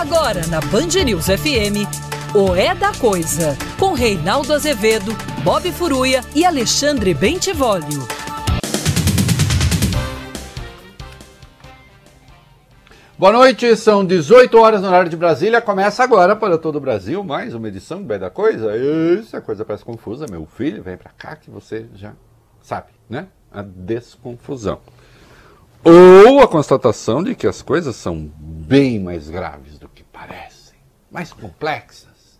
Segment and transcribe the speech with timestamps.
[0.00, 1.84] Agora na Band News FM,
[2.34, 5.12] o É da Coisa, com Reinaldo Azevedo,
[5.44, 8.08] Bob Furuia e Alexandre Bentivolio.
[13.18, 15.60] Boa noite, são 18 horas no horário de Brasília.
[15.60, 18.74] Começa agora para todo o Brasil mais uma edição do É da Coisa.
[18.74, 20.82] Isso, a coisa parece confusa, meu filho.
[20.82, 22.14] Vem para cá que você já
[22.62, 23.28] sabe, né?
[23.52, 24.80] A desconfusão.
[25.84, 29.69] Ou a constatação de que as coisas são bem mais graves
[31.10, 32.38] mais complexas,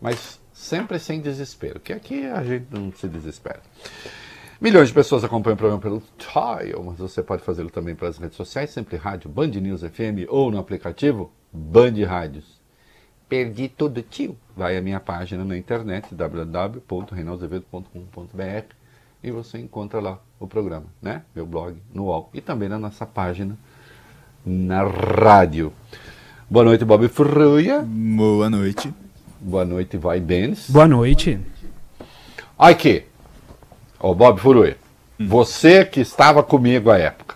[0.00, 3.60] mas sempre sem desespero, que aqui a gente não se desespera.
[4.58, 8.36] Milhões de pessoas acompanham o programa pelo Tile, mas você pode fazê-lo também pelas redes
[8.36, 12.58] sociais, sempre rádio Band News FM ou no aplicativo Band Rádios.
[13.28, 14.34] Perdi tudo, tio.
[14.56, 18.74] Vai à minha página na internet, www.reinaldozevedo.com.br
[19.22, 21.22] e você encontra lá o programa, né?
[21.34, 23.58] Meu blog no UOL e também na nossa página
[24.44, 25.72] na rádio.
[26.48, 27.84] Boa noite, Bob Fruia.
[27.84, 28.94] Boa noite.
[29.40, 30.70] Boa noite, Vai Benes.
[30.70, 31.40] Boa noite.
[32.56, 33.02] Aqui.
[33.98, 34.76] Ô, Bob Furui,
[35.18, 35.26] hum.
[35.26, 37.34] você que estava comigo à época.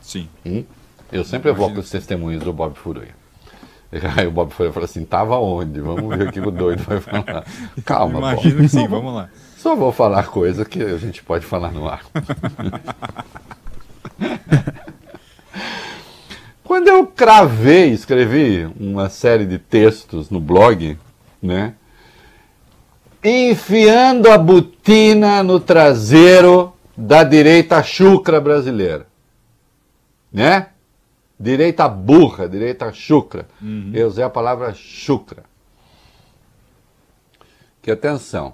[0.00, 0.28] Sim.
[0.44, 0.64] Hum?
[1.12, 3.06] Eu sempre evoco os testemunhos do Bob Furui.
[4.16, 5.80] Aí o Bob Furui falou assim: tava onde?
[5.80, 7.44] Vamos ver o que o doido vai falar.
[7.86, 8.62] Calma, Imagino Bob.
[8.64, 9.30] que sim, vamos lá.
[9.58, 12.04] Só vou falar coisa que a gente pode falar no ar.
[16.70, 20.96] Quando eu cravei, escrevi uma série de textos no blog,
[21.42, 21.74] né?
[23.24, 29.08] enfiando a botina no traseiro da direita chucra brasileira.
[30.32, 30.68] Né?
[31.36, 33.48] Direita burra, direita chucra.
[33.60, 33.90] Uhum.
[33.92, 35.42] Eu usei a palavra chucra.
[37.82, 38.52] Que atenção,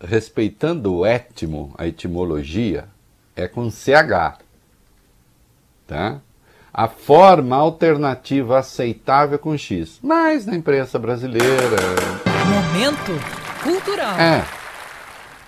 [0.00, 2.88] respeitando o étimo, a etimologia,
[3.36, 4.40] é com CH.
[5.86, 6.22] Tá?
[6.76, 9.98] A forma alternativa aceitável com X.
[10.02, 11.78] Mas na imprensa brasileira.
[12.50, 13.12] Momento
[13.62, 14.20] cultural.
[14.20, 14.44] É.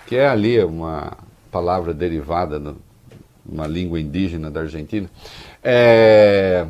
[0.06, 1.19] Que é ali uma
[1.53, 2.75] palavra derivada de
[3.44, 5.11] uma língua indígena da Argentina.
[5.62, 6.66] É,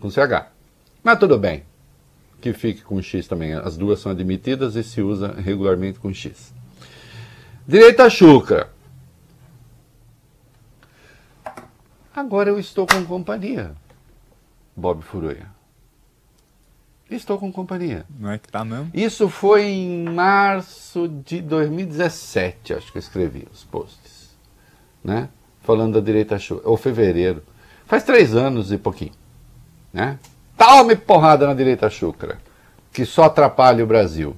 [0.00, 0.46] com CH.
[1.04, 1.62] Mas tudo bem.
[2.40, 3.52] Que fique com X também.
[3.52, 6.54] As duas são admitidas e se usa regularmente com X.
[7.68, 8.70] Direita Chuca.
[12.16, 13.74] Agora eu estou com companhia.
[14.76, 15.46] Bob Furuia.
[17.10, 18.04] Estou com companhia.
[18.18, 18.90] Não é que tá mesmo?
[18.94, 24.30] Isso foi em março de 2017, acho que eu escrevi os posts.
[25.02, 25.28] Né?
[25.62, 26.62] Falando da direita chuva.
[26.64, 27.42] Ou fevereiro.
[27.86, 29.12] Faz três anos e pouquinho.
[29.92, 30.18] Né?
[30.56, 32.38] Tome porrada na direita chucra.
[32.92, 34.36] Que só atrapalha o Brasil.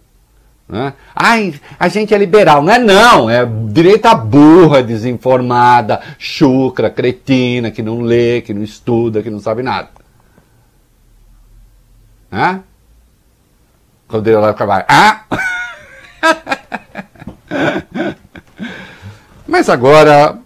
[0.67, 0.95] Né?
[1.15, 2.63] Ai, a gente é liberal.
[2.63, 9.23] Não é não, é direita burra, desinformada, chucra, cretina, que não lê, que não estuda,
[9.23, 10.02] que não sabe nada.
[12.33, 12.63] Hã?
[14.09, 15.25] Quando ele lá ficava, ah!
[19.47, 20.39] Mas agora,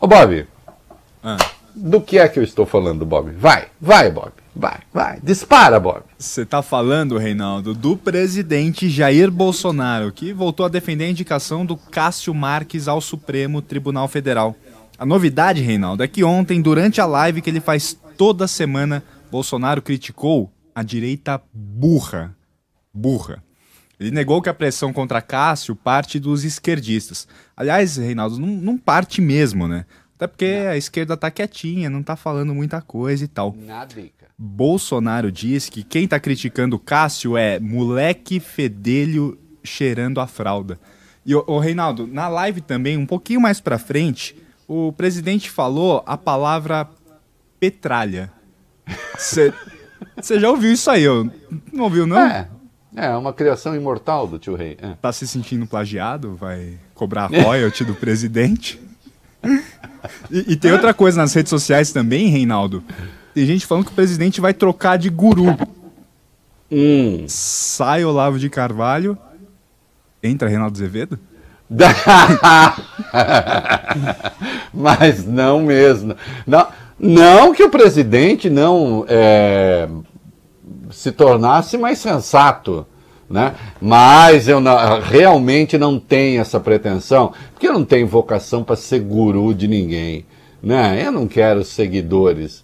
[0.00, 0.46] ô Bob,
[1.22, 1.36] ah.
[1.74, 3.32] do que é que eu estou falando, Bob?
[3.32, 6.00] Vai, vai, Bob, vai, vai, dispara, Bob.
[6.18, 11.76] Você está falando, Reinaldo, do presidente Jair Bolsonaro, que voltou a defender a indicação do
[11.76, 14.56] Cássio Marques ao Supremo Tribunal Federal.
[14.98, 19.82] A novidade, Reinaldo, é que ontem, durante a live que ele faz toda semana, Bolsonaro
[19.82, 22.36] criticou a direita burra.
[22.92, 23.42] Burra.
[23.98, 27.28] Ele negou que a pressão contra Cássio parte dos esquerdistas.
[27.56, 29.84] Aliás, Reinaldo, não, não parte mesmo, né?
[30.16, 30.70] Até porque não.
[30.70, 33.54] a esquerda tá quietinha, não tá falando muita coisa e tal.
[33.58, 34.28] Nadica.
[34.38, 40.80] Bolsonaro diz que quem tá criticando Cássio é moleque fedelho cheirando a fralda.
[41.24, 44.34] E o Reinaldo, na live também, um pouquinho mais pra frente,
[44.66, 46.88] o presidente falou a palavra
[47.58, 48.32] petralha.
[49.18, 49.52] Cê...
[50.16, 51.30] Você já ouviu isso aí, eu
[51.72, 52.18] não ouviu, não?
[52.18, 52.48] É,
[52.96, 54.76] é uma criação imortal do tio Rei.
[54.80, 54.94] É.
[55.00, 56.36] Tá se sentindo plagiado?
[56.36, 58.80] Vai cobrar royalty do presidente?
[60.30, 62.82] E, e, tem outra coisa nas redes sociais também, Reinaldo.
[63.34, 65.56] Tem gente falando que o presidente vai trocar de guru.
[66.70, 67.24] Hum.
[67.26, 69.16] Sai Olavo de Carvalho.
[70.22, 71.18] Entra Reinaldo Azevedo?
[74.74, 76.14] Mas não mesmo.
[76.46, 76.66] Não,
[77.02, 79.88] não que o presidente não é,
[80.90, 82.86] se tornasse mais sensato,
[83.28, 83.54] né?
[83.80, 89.00] mas eu não, realmente não tenho essa pretensão, porque eu não tenho vocação para ser
[89.00, 90.26] guru de ninguém.
[90.62, 91.02] Né?
[91.02, 92.62] Eu não quero seguidores.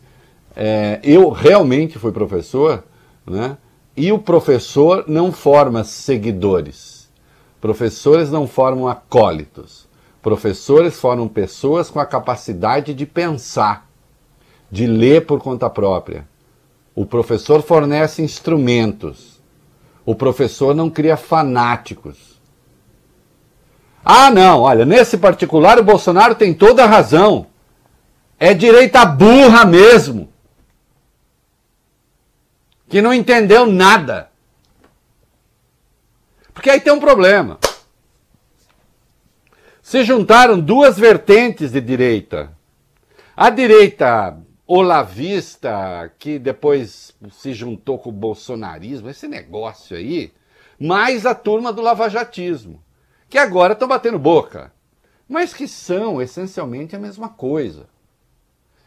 [0.55, 2.85] É, eu realmente fui professor,
[3.27, 3.57] né?
[3.97, 7.09] e o professor não forma seguidores.
[7.59, 9.89] Professores não formam acólitos.
[10.21, 13.86] Professores formam pessoas com a capacidade de pensar
[14.71, 16.27] de ler por conta própria.
[16.95, 19.41] O professor fornece instrumentos.
[20.05, 22.41] O professor não cria fanáticos.
[24.05, 27.49] Ah, não, olha, nesse particular o Bolsonaro tem toda a razão.
[28.39, 30.29] É direita burra mesmo.
[32.89, 34.31] Que não entendeu nada.
[36.55, 37.59] Porque aí tem um problema.
[39.83, 42.53] Se juntaram duas vertentes de direita.
[43.37, 50.33] A direita olavista, que depois se juntou com o bolsonarismo, esse negócio aí,
[50.79, 52.83] mais a turma do lavajatismo,
[53.29, 54.73] que agora estão batendo boca,
[55.29, 57.87] mas que são essencialmente a mesma coisa.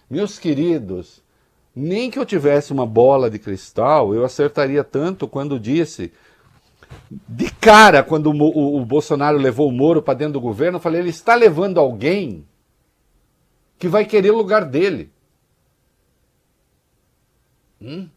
[0.09, 1.23] Meus queridos,
[1.75, 6.11] nem que eu tivesse uma bola de cristal, eu acertaria tanto quando disse.
[7.27, 10.81] De cara, quando o, o, o Bolsonaro levou o Moro para dentro do governo, eu
[10.81, 12.45] falei: ele está levando alguém
[13.77, 15.11] que vai querer o lugar dele.
[17.81, 18.07] Hum?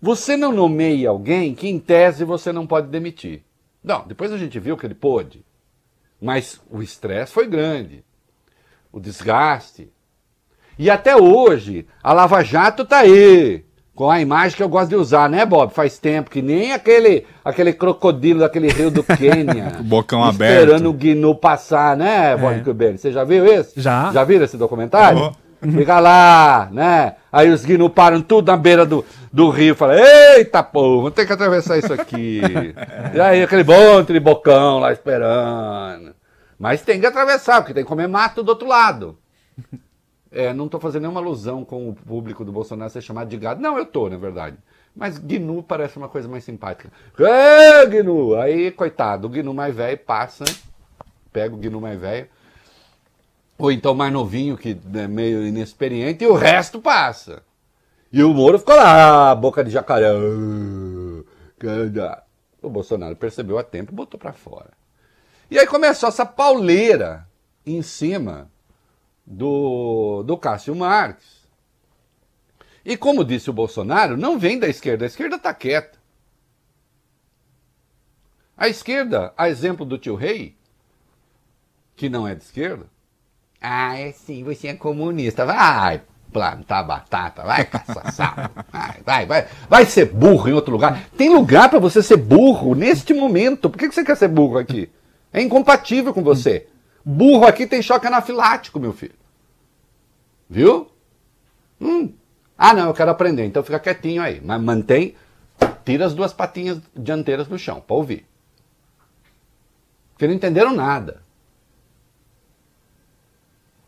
[0.00, 3.42] Você não nomeia alguém que, em tese, você não pode demitir.
[3.82, 5.44] Não, depois a gente viu que ele pôde.
[6.20, 8.04] Mas o estresse foi grande.
[8.92, 9.90] O desgaste.
[10.78, 13.64] E até hoje, a Lava Jato está aí.
[13.94, 15.72] Com a imagem que eu gosto de usar, né, Bob?
[15.72, 19.78] Faz tempo que nem aquele, aquele crocodilo daquele rio do Quênia.
[19.82, 20.62] Bocão esperando aberto.
[20.62, 22.96] Esperando o Gnu passar, né, Bob é.
[22.96, 23.80] Você já viu esse?
[23.80, 24.12] Já.
[24.12, 25.32] Já viram esse documentário?
[25.32, 25.43] Oh.
[25.72, 27.16] Fica lá, né?
[27.32, 29.74] Aí os guinos param tudo na beira do, do rio.
[29.74, 32.40] Fala, eita, pô, ter que atravessar isso aqui.
[33.14, 36.14] e aí aquele bom tribocão lá esperando.
[36.58, 39.18] Mas tem que atravessar, porque tem que comer mato do outro lado.
[40.36, 43.62] É, não estou fazendo nenhuma alusão com o público do Bolsonaro ser chamado de gado.
[43.62, 44.56] Não, eu tô, na verdade.
[44.92, 46.90] Mas Gnu parece uma coisa mais simpática.
[47.16, 48.34] Ê, Gnu!
[48.34, 50.44] Aí, coitado, o Gnu mais velho passa,
[51.32, 52.26] pega o Gnu mais velho,
[53.56, 57.42] ou então mais novinho, que é meio inexperiente, e o resto passa.
[58.12, 60.12] E o Moro ficou lá, boca de jacaré.
[62.62, 64.70] O Bolsonaro percebeu a tempo e botou para fora.
[65.50, 67.28] E aí começou essa pauleira
[67.66, 68.50] em cima
[69.26, 71.44] do, do Cássio Marques.
[72.84, 75.98] E como disse o Bolsonaro, não vem da esquerda, a esquerda está quieta.
[78.56, 80.56] A esquerda, a exemplo do tio Rei,
[81.96, 82.86] que não é de esquerda,
[83.66, 85.46] ah, é sim, você é comunista.
[85.46, 91.08] Vai plantar batata, vai caçar sapo, vai, vai, vai, vai ser burro em outro lugar.
[91.16, 93.70] Tem lugar para você ser burro neste momento.
[93.70, 94.90] Por que você quer ser burro aqui?
[95.32, 96.66] É incompatível com você.
[97.02, 99.14] Burro aqui tem choque anafilático, meu filho.
[100.50, 100.90] Viu?
[101.80, 102.12] Hum.
[102.58, 103.46] Ah, não, eu quero aprender.
[103.46, 104.42] Então fica quietinho aí.
[104.44, 105.14] Mas mantém,
[105.86, 108.26] tira as duas patinhas dianteiras do chão, para ouvir.
[110.12, 111.23] Porque não entenderam nada.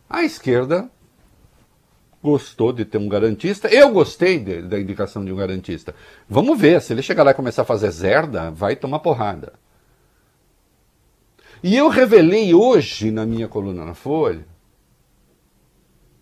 [0.09, 0.89] A esquerda
[2.21, 3.67] gostou de ter um garantista.
[3.67, 5.95] Eu gostei de, da indicação de um garantista.
[6.29, 9.53] Vamos ver, se ele chegar lá e começar a fazer zerda, vai tomar porrada.
[11.63, 14.45] E eu revelei hoje na minha coluna na Folha,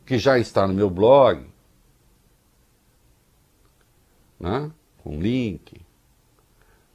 [0.06, 1.46] que já está no meu blog,
[4.40, 4.72] né,
[5.04, 5.82] com link,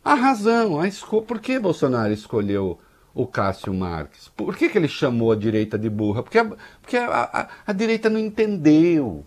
[0.03, 1.21] a razão, a esco...
[1.23, 2.79] por que Bolsonaro escolheu
[3.15, 4.29] o Cássio Marques.
[4.29, 6.23] Por que, que ele chamou a direita de burra?
[6.23, 6.45] Porque, a,
[6.81, 9.25] porque a, a, a direita não entendeu.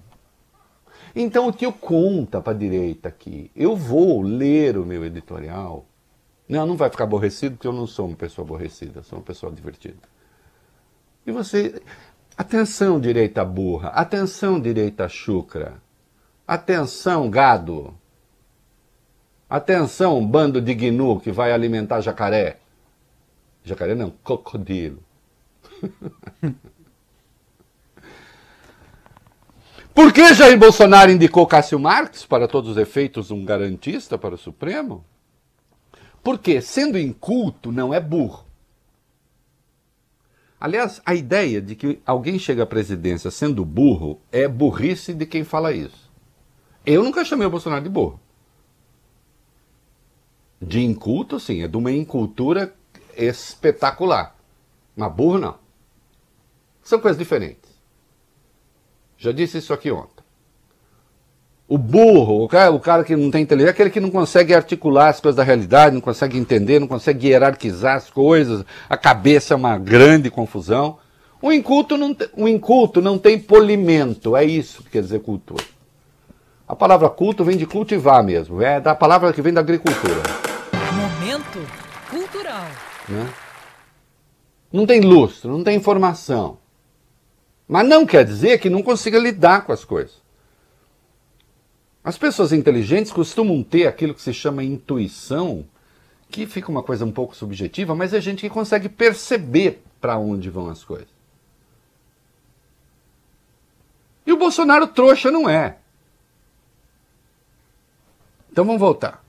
[1.15, 3.51] Então o tio conta para a direita aqui.
[3.55, 5.85] Eu vou ler o meu editorial.
[6.47, 9.51] Não, não vai ficar aborrecido, porque eu não sou uma pessoa aborrecida, sou uma pessoa
[9.51, 10.01] divertida.
[11.25, 11.81] E você.
[12.35, 13.89] Atenção, direita burra.
[13.89, 15.81] Atenção, direita chucra.
[16.47, 17.93] Atenção, gado.
[19.47, 22.57] Atenção, bando de gnu que vai alimentar jacaré.
[23.63, 25.01] Jacaré não, crocodilo.
[29.93, 34.37] Por que Jair Bolsonaro indicou Cássio Marques, para todos os efeitos, um garantista para o
[34.37, 35.05] Supremo?
[36.23, 38.43] Porque, sendo inculto, não é burro.
[40.59, 45.43] Aliás, a ideia de que alguém chega à presidência sendo burro é burrice de quem
[45.43, 46.09] fala isso.
[46.85, 48.19] Eu nunca chamei o Bolsonaro de burro.
[50.61, 52.73] De inculto, sim, é de uma incultura
[53.17, 54.35] espetacular.
[54.95, 55.55] Mas burro não.
[56.83, 57.71] São coisas diferentes.
[59.17, 60.23] Já disse isso aqui ontem.
[61.67, 64.53] O burro, o cara, o cara que não tem inteligência, é aquele que não consegue
[64.53, 69.53] articular as coisas da realidade, não consegue entender, não consegue hierarquizar as coisas, a cabeça
[69.53, 70.97] é uma grande confusão.
[71.41, 75.63] O inculto não, o inculto não tem polimento, é isso que quer dizer cultura.
[76.67, 80.42] A palavra culto vem de cultivar mesmo, é da palavra que vem da agricultura.
[83.07, 83.33] Né?
[84.71, 86.57] Não tem lustro, não tem informação.
[87.67, 90.21] Mas não quer dizer que não consiga lidar com as coisas.
[92.03, 95.65] As pessoas inteligentes costumam ter aquilo que se chama intuição,
[96.29, 100.49] que fica uma coisa um pouco subjetiva, mas é gente que consegue perceber para onde
[100.49, 101.07] vão as coisas.
[104.25, 105.77] E o Bolsonaro trouxa não é.
[108.51, 109.22] Então vamos voltar.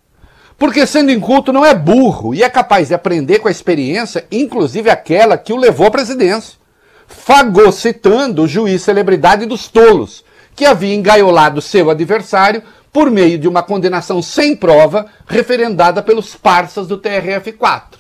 [0.59, 4.89] Porque sendo inculto não é burro e é capaz de aprender com a experiência, inclusive
[4.89, 6.59] aquela que o levou à presidência.
[7.07, 13.63] Fagocitando o juiz celebridade dos tolos, que havia engaiolado seu adversário por meio de uma
[13.63, 17.99] condenação sem prova referendada pelos parças do TRF4.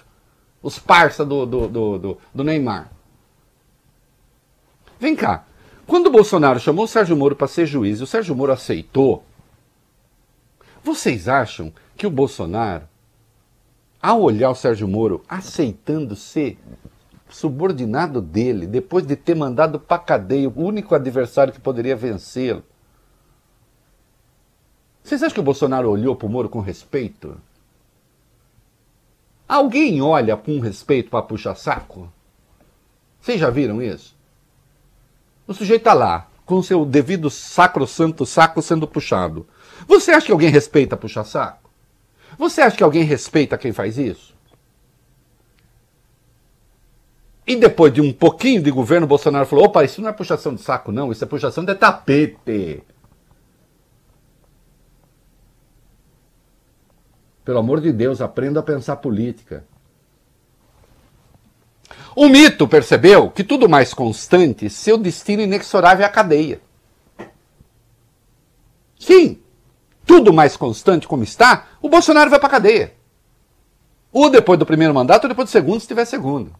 [0.62, 2.90] Os parças do, do, do, do, Neymar.
[5.00, 5.44] Vem cá.
[5.84, 9.24] Quando o Bolsonaro chamou o Sérgio Moro para ser juiz e o Sérgio Moro aceitou,
[10.82, 12.88] vocês acham que o Bolsonaro,
[14.00, 16.58] ao olhar o Sérgio Moro aceitando ser
[17.28, 22.62] subordinado dele, depois de ter mandado para cadeia o único adversário que poderia vencê-lo,
[25.02, 27.36] vocês acham que o Bolsonaro olhou para o Moro com respeito?
[29.46, 32.10] Alguém olha com respeito para puxar saco?
[33.20, 34.16] Vocês já viram isso?
[35.46, 39.46] O sujeito está lá, com seu devido sacro-santo saco sendo puxado.
[39.86, 41.63] Você acha que alguém respeita puxar saco?
[42.38, 44.34] Você acha que alguém respeita quem faz isso?
[47.46, 50.62] E depois de um pouquinho de governo, Bolsonaro falou: opa, isso não é puxação de
[50.62, 52.82] saco, não, isso é puxação de tapete.
[57.44, 59.64] Pelo amor de Deus, aprenda a pensar política.
[62.16, 66.60] O mito percebeu que tudo mais constante, seu destino inexorável é a cadeia.
[68.98, 69.38] Sim,
[70.06, 72.94] tudo mais constante como está, o Bolsonaro vai para cadeia.
[74.12, 76.54] Ou depois do primeiro mandato, ou depois do segundo, se tiver segundo.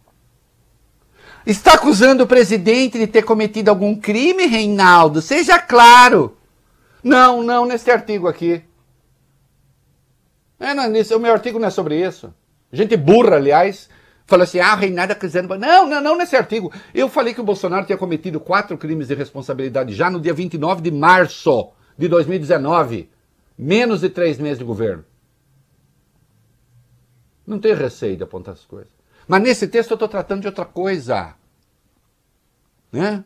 [1.47, 5.21] Está acusando o presidente de ter cometido algum crime, Reinaldo?
[5.21, 6.37] Seja claro.
[7.03, 8.65] Não, não, nesse artigo aqui.
[10.59, 12.33] É, não, nesse, o meu artigo não é sobre isso.
[12.73, 13.91] Gente burra, aliás,
[14.27, 15.57] fala assim: ah, Reinaldo acusando.
[15.59, 16.73] Não, não, não nesse artigo.
[16.95, 20.81] Eu falei que o Bolsonaro tinha cometido quatro crimes de responsabilidade já no dia 29
[20.81, 23.14] de março de 2019.
[23.57, 25.05] Menos de três meses de governo.
[27.47, 28.93] Não tenho receio de apontar as coisas.
[29.29, 31.35] Mas nesse texto eu estou tratando de outra coisa.
[32.91, 33.25] Né?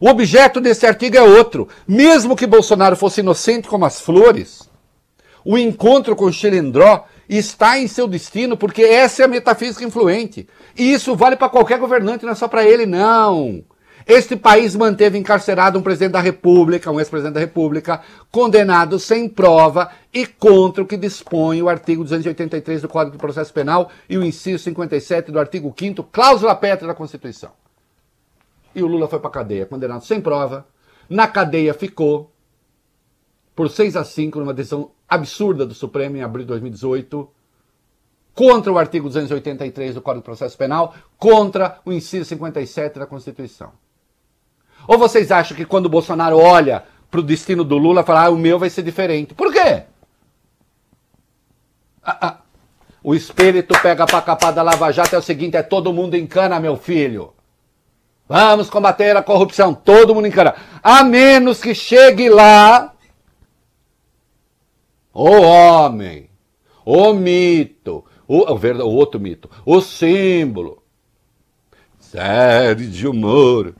[0.00, 1.68] O objeto desse artigo é outro.
[1.86, 4.68] Mesmo que Bolsonaro fosse inocente como as flores,
[5.44, 10.48] o encontro com Chilindró está em seu destino, porque essa é a metafísica influente.
[10.76, 13.64] E isso vale para qualquer governante, não é só para ele, não.
[14.06, 19.90] Este país manteve encarcerado um presidente da República, um ex-presidente da República, condenado sem prova
[20.14, 24.24] e contra o que dispõe o artigo 283 do Código de Processo Penal e o
[24.24, 27.50] inciso 57 do artigo 5 cláusula pétrea da Constituição.
[28.72, 30.64] E o Lula foi para cadeia, condenado sem prova.
[31.10, 32.30] Na cadeia ficou
[33.56, 37.28] por 6 a 5 numa decisão absurda do Supremo em abril de 2018
[38.32, 43.72] contra o artigo 283 do Código de Processo Penal, contra o inciso 57 da Constituição.
[44.86, 48.30] Ou vocês acham que quando o Bolsonaro olha para o destino do Lula, fala, ah,
[48.30, 49.34] o meu vai ser diferente?
[49.34, 49.84] Por quê?
[52.02, 52.36] Ah, ah.
[53.02, 56.26] O espírito pega para capar da Lava Jato é o seguinte, é todo mundo em
[56.26, 57.32] cana, meu filho.
[58.28, 60.56] Vamos combater a corrupção, todo mundo em cana.
[60.82, 62.92] A menos que chegue lá
[65.12, 66.28] o homem,
[66.84, 70.82] o mito, o, o, o outro mito, o símbolo.
[71.98, 73.74] Sérgio Moro.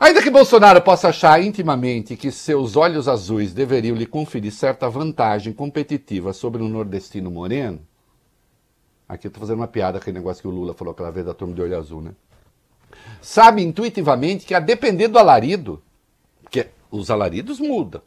[0.00, 5.52] Ainda que Bolsonaro possa achar intimamente que seus olhos azuis deveriam lhe conferir certa vantagem
[5.52, 7.86] competitiva sobre o nordestino moreno,
[9.06, 11.26] aqui eu estou fazendo uma piada com aquele negócio que o Lula falou aquela vez
[11.26, 12.12] da turma de olho azul, né?
[13.20, 15.82] Sabe intuitivamente que a depender do alarido,
[16.50, 18.00] que os alaridos mudam,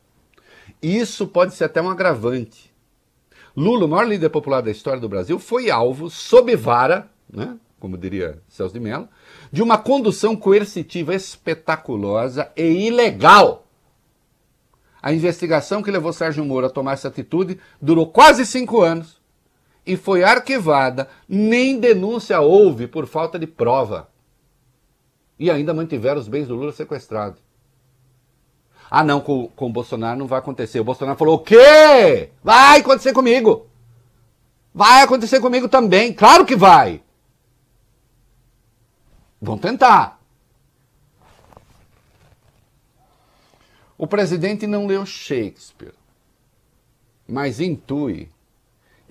[0.81, 2.73] isso pode ser até um agravante.
[3.55, 7.95] Lula, o maior líder popular da história do Brasil, foi alvo, sob vara, né, como
[8.00, 9.07] diria Celso de Mello,
[9.53, 13.67] de uma condução coercitiva espetaculosa e ilegal.
[15.00, 19.22] A investigação que levou Sérgio Moro a tomar essa atitude durou quase cinco anos
[19.86, 24.10] e foi arquivada, nem denúncia houve por falta de prova.
[25.38, 27.39] E ainda mantiveram os bens do Lula sequestrados.
[28.89, 30.79] Ah, não, com, com o Bolsonaro não vai acontecer.
[30.79, 32.31] O Bolsonaro falou: o quê?
[32.43, 33.67] Vai acontecer comigo.
[34.74, 36.12] Vai acontecer comigo também.
[36.12, 37.02] Claro que vai.
[39.43, 40.21] Vão tentar.
[43.97, 45.93] O presidente não leu Shakespeare,
[47.27, 48.29] mas intui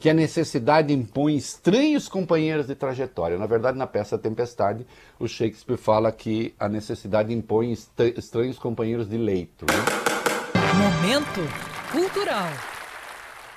[0.01, 3.37] que a necessidade impõe estranhos companheiros de trajetória.
[3.37, 4.87] Na verdade, na peça Tempestade,
[5.19, 7.71] o Shakespeare fala que a necessidade impõe
[8.17, 9.67] estranhos companheiros de leito.
[9.67, 9.75] Né?
[10.79, 11.41] Momento
[11.93, 12.49] cultural.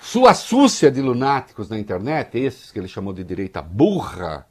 [0.01, 4.45] Sua súcia de lunáticos na internet, esses que ele chamou de direita burra,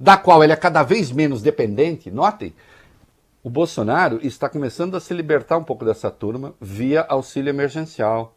[0.00, 2.54] da qual ele é cada vez menos dependente, notem,
[3.42, 8.34] o Bolsonaro está começando a se libertar um pouco dessa turma via auxílio emergencial.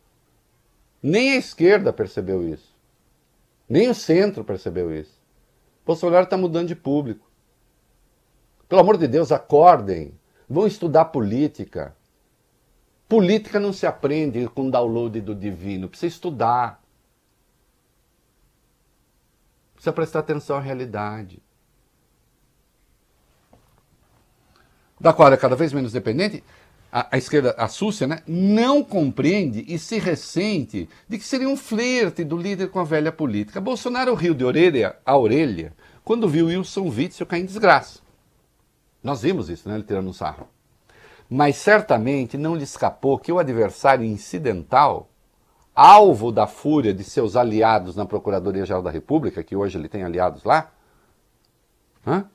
[1.02, 2.76] Nem a esquerda percebeu isso.
[3.68, 5.18] Nem o centro percebeu isso.
[5.86, 7.26] Bolsonaro está mudando de público.
[8.68, 10.14] Pelo amor de Deus, acordem.
[10.50, 11.96] Vão estudar política.
[13.08, 15.88] Política não se aprende com download do divino.
[15.88, 16.82] Precisa estudar.
[19.74, 21.42] Precisa prestar atenção à realidade.
[25.04, 26.42] Da qual é cada vez menos dependente
[26.90, 31.58] a, a, esquerda, a Súcia, né, não compreende e se ressente de que seria um
[31.58, 33.60] flerte do líder com a velha política.
[33.60, 35.74] Bolsonaro riu de orelha a orelha
[36.06, 38.00] quando viu Wilson Witzel cair em desgraça.
[39.04, 40.48] Nós vimos isso, né, ele tirando um sarro.
[41.30, 45.10] Mas certamente não lhe escapou que o adversário incidental,
[45.76, 50.46] alvo da fúria de seus aliados na Procuradoria-Geral da República, que hoje ele tem aliados
[50.46, 50.72] lá,
[52.08, 52.26] hã?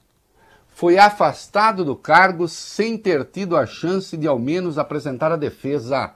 [0.78, 6.14] Foi afastado do cargo sem ter tido a chance de ao menos apresentar a defesa.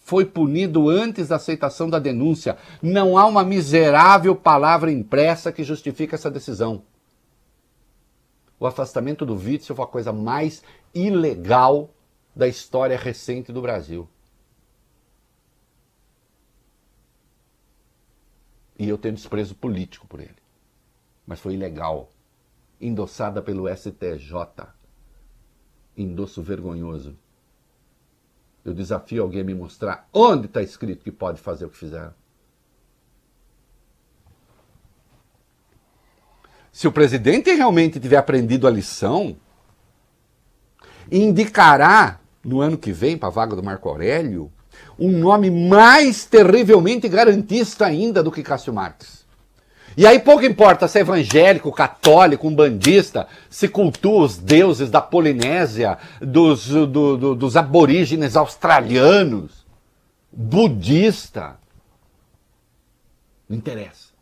[0.00, 2.58] Foi punido antes da aceitação da denúncia.
[2.82, 6.82] Não há uma miserável palavra impressa que justifique essa decisão.
[8.60, 10.62] O afastamento do Witzel foi a coisa mais
[10.94, 11.88] ilegal
[12.36, 14.06] da história recente do Brasil.
[18.78, 20.36] E eu tenho desprezo político por ele.
[21.26, 22.10] Mas foi ilegal
[22.86, 24.66] endossada pelo STJ.
[25.96, 27.16] Endosso vergonhoso.
[28.64, 32.14] Eu desafio alguém a me mostrar onde está escrito que pode fazer o que fizeram.
[36.72, 39.36] Se o presidente realmente tiver aprendido a lição,
[41.10, 44.52] indicará no ano que vem, para a vaga do Marco Aurélio,
[44.98, 49.23] um nome mais terrivelmente garantista ainda do que Cássio Marques.
[49.96, 55.00] E aí pouco importa se é evangélico, católico, um bandista, se cultua os deuses da
[55.00, 59.64] Polinésia, dos, do, do, dos aborígenes australianos,
[60.32, 61.56] budista.
[63.48, 64.12] Não interessa.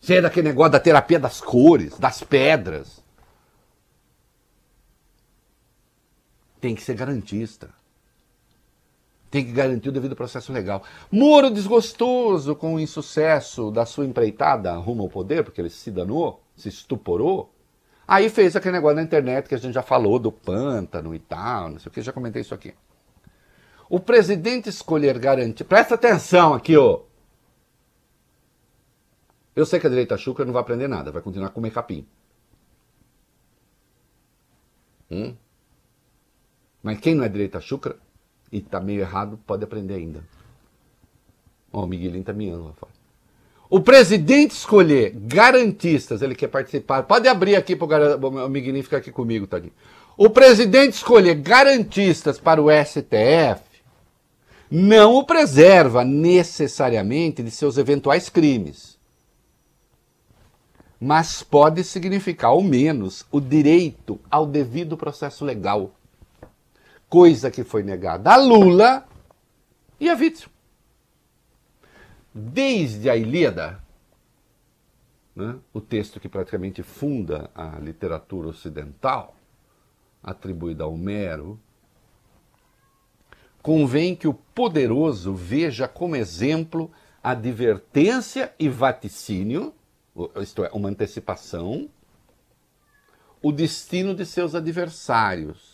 [0.00, 3.02] Se é daquele negócio da terapia das cores, das pedras.
[6.60, 7.81] Tem que ser garantista
[9.32, 10.82] tem que garantir o devido processo legal.
[11.10, 16.42] Moro desgostoso com o insucesso da sua empreitada rumo ao poder, porque ele se danou,
[16.54, 17.50] se estuporou.
[18.06, 21.70] Aí fez aquele negócio na internet que a gente já falou do pântano e tal,
[21.70, 22.74] não sei o que, já comentei isso aqui.
[23.88, 25.64] O presidente escolher garantir.
[25.64, 27.06] Presta atenção aqui, ô.
[29.56, 32.06] Eu sei que a direita chucra não vai aprender nada, vai continuar a comer capim.
[35.10, 35.34] Hum?
[36.82, 37.96] Mas quem não é direita chucra
[38.52, 40.22] e está meio errado, pode aprender ainda.
[41.72, 42.92] Ó, o Miguelinho está miando lá fora.
[43.70, 47.04] O presidente escolher garantistas, ele quer participar.
[47.04, 49.72] Pode abrir aqui para o Miguelinho ficar aqui comigo, Tadinho.
[50.14, 53.62] O presidente escolher garantistas para o STF
[54.70, 58.98] não o preserva necessariamente de seus eventuais crimes.
[61.00, 65.90] Mas pode significar, ao menos, o direito ao devido processo legal
[67.12, 69.06] coisa que foi negada a Lula
[70.00, 70.48] e a Witzel.
[72.32, 73.84] Desde a Ilíada,
[75.36, 79.36] né, o texto que praticamente funda a literatura ocidental,
[80.22, 81.60] atribuída a Homero,
[83.60, 86.90] convém que o poderoso veja como exemplo
[87.22, 89.74] advertência e vaticínio,
[90.40, 91.90] isto é, uma antecipação,
[93.42, 95.71] o destino de seus adversários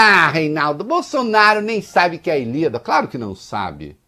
[0.00, 2.78] ah, Reinaldo, Bolsonaro nem sabe que é a Ilíada.
[2.78, 3.98] Claro que não sabe.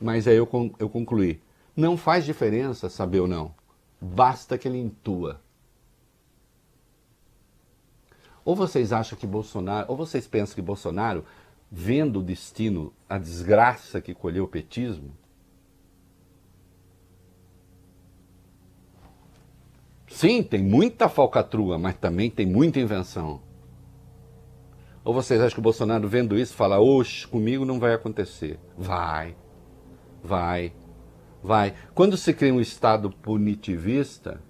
[0.00, 1.40] Mas aí eu, eu concluí.
[1.76, 3.54] Não faz diferença saber ou não.
[4.00, 5.40] Basta que ele intua.
[8.44, 11.24] Ou vocês acham que Bolsonaro, ou vocês pensam que Bolsonaro,
[11.70, 15.14] vendo o destino, a desgraça que colheu o petismo,
[20.08, 23.40] Sim, tem muita falcatrua, mas também tem muita invenção.
[25.04, 28.58] Ou vocês acham que o Bolsonaro vendo isso fala, oxe, comigo não vai acontecer?
[28.76, 29.36] Vai,
[30.22, 30.72] vai,
[31.42, 31.74] vai.
[31.94, 34.40] Quando se cria um Estado punitivista,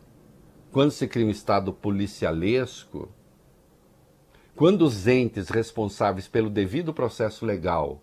[0.70, 3.08] quando se cria um Estado policialesco,
[4.54, 8.02] quando os entes responsáveis pelo devido processo legal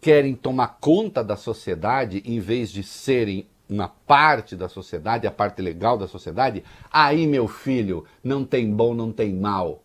[0.00, 5.60] querem tomar conta da sociedade em vez de serem uma parte da sociedade, a parte
[5.60, 9.82] legal da sociedade, aí, meu filho, não tem bom, não tem mal.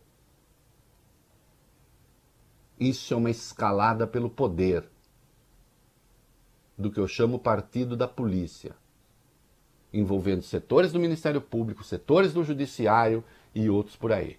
[2.84, 4.84] Isso é uma escalada pelo poder,
[6.76, 8.76] do que eu chamo partido da polícia,
[9.90, 14.36] envolvendo setores do Ministério Público, setores do Judiciário e outros por aí.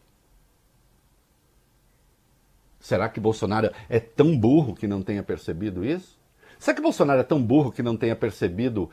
[2.79, 6.19] Será que Bolsonaro é tão burro que não tenha percebido isso?
[6.59, 8.91] Será que Bolsonaro é tão burro que não tenha percebido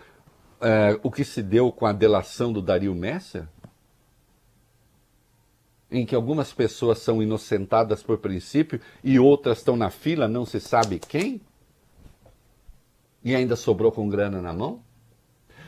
[0.62, 3.46] é, o que se deu com a delação do Dario Messer?
[5.92, 10.58] Em que algumas pessoas são inocentadas por princípio e outras estão na fila, não se
[10.58, 11.38] sabe quem?
[13.22, 14.82] E ainda sobrou com grana na mão?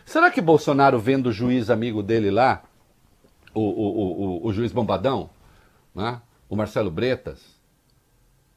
[0.07, 2.65] Será que Bolsonaro, vendo o juiz amigo dele lá,
[3.53, 5.29] o, o, o, o juiz Bombadão,
[5.95, 6.23] né?
[6.49, 7.61] o Marcelo Bretas,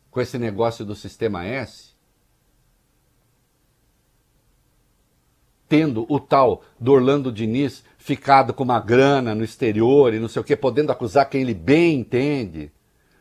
[0.10, 1.97] com esse negócio do Sistema S,
[5.68, 10.42] tendo o tal do Orlando Diniz ficado com uma grana no exterior e não sei
[10.42, 12.72] o que, podendo acusar quem ele bem entende,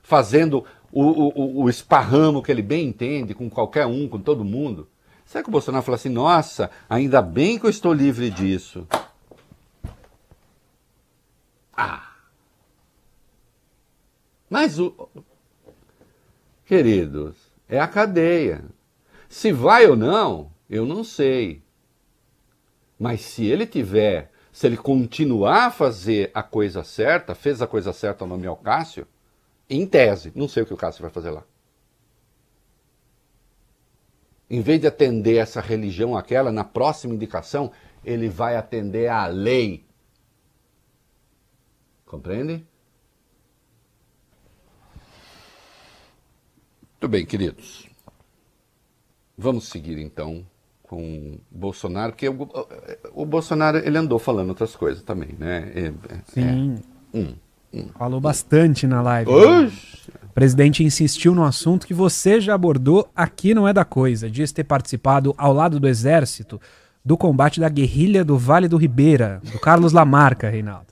[0.03, 4.89] fazendo o, o, o esparramo que ele bem entende com qualquer um, com todo mundo.
[5.25, 8.87] Será que o Bolsonaro fala assim, nossa, ainda bem que eu estou livre disso?
[11.77, 12.13] Ah!
[14.49, 15.09] Mas o.
[16.65, 17.37] Queridos,
[17.69, 18.65] é a cadeia.
[19.29, 21.66] Se vai ou não, eu não sei.
[22.99, 27.93] Mas se ele tiver, se ele continuar a fazer a coisa certa, fez a coisa
[27.93, 29.07] certa ao nome ao Cássio,
[29.69, 31.45] em tese, não sei o que o Cássio vai fazer lá.
[34.49, 37.73] Em vez de atender essa religião, aquela, na próxima indicação,
[38.05, 39.85] ele vai atender à lei.
[42.05, 42.65] Compreende?
[46.93, 47.89] Muito bem, queridos.
[49.37, 50.47] Vamos seguir então
[50.89, 52.49] com Bolsonaro, porque o,
[53.15, 55.73] o, Bolsonaro ele andou falando outras coisas também, né?
[55.75, 55.93] É,
[56.27, 56.81] Sim.
[57.13, 57.35] É, hum,
[57.73, 58.23] hum, Falou hum.
[58.23, 59.31] bastante na live.
[59.31, 59.37] Né?
[59.37, 60.11] Oxi.
[60.25, 64.31] O presidente insistiu no assunto que você já abordou aqui não é da coisa.
[64.31, 66.61] Diz ter participado ao lado do exército
[67.05, 70.89] do combate da guerrilha do Vale do Ribeira, do Carlos Lamarca, Reinaldo.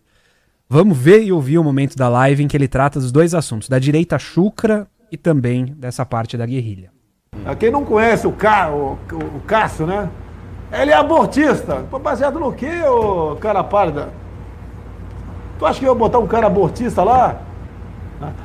[0.68, 3.68] Vamos ver e ouvir o momento da live em que ele trata dos dois assuntos,
[3.68, 6.90] da direita chucra e também dessa parte da guerrilha.
[7.58, 10.08] Quem não conhece o, Ca, o, o Cássio, né?
[10.72, 11.84] Ele é abortista.
[12.02, 14.08] Baseado no quê, ô cara pálida?
[15.58, 17.36] Tu acha que eu ia botar um cara abortista lá?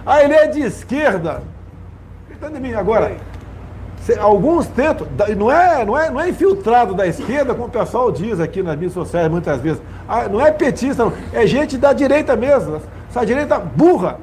[0.06, 1.42] Ah, ele é de esquerda.
[2.30, 3.16] Entende de mim agora?
[4.20, 5.08] Alguns tentam,
[5.38, 8.74] não é, não, é, não é infiltrado da esquerda, como o pessoal diz aqui nas
[8.74, 9.82] mídias sociais muitas vezes.
[10.08, 11.14] Ah, não é petista, não.
[11.32, 12.82] É gente da direita mesmo.
[13.10, 14.18] Essa direita burra.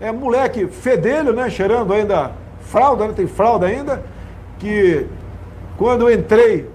[0.00, 1.48] É moleque fedelho, né?
[1.48, 2.32] Cheirando ainda
[2.74, 3.12] fralda, né?
[3.14, 4.02] tem fralda ainda,
[4.58, 5.06] que
[5.76, 6.68] quando eu entrei,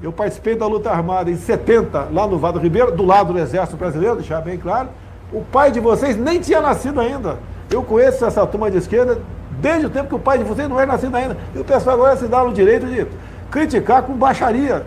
[0.00, 3.76] eu participei da luta armada em 70, lá no Vado Ribeiro, do lado do Exército
[3.76, 4.90] Brasileiro, deixar bem claro.
[5.32, 7.38] O pai de vocês nem tinha nascido ainda.
[7.68, 9.20] Eu conheço essa turma de esquerda
[9.60, 11.36] desde o tempo que o pai de vocês não é nascido ainda.
[11.52, 13.04] E o pessoal agora se dá no direito de
[13.50, 14.86] criticar com baixaria.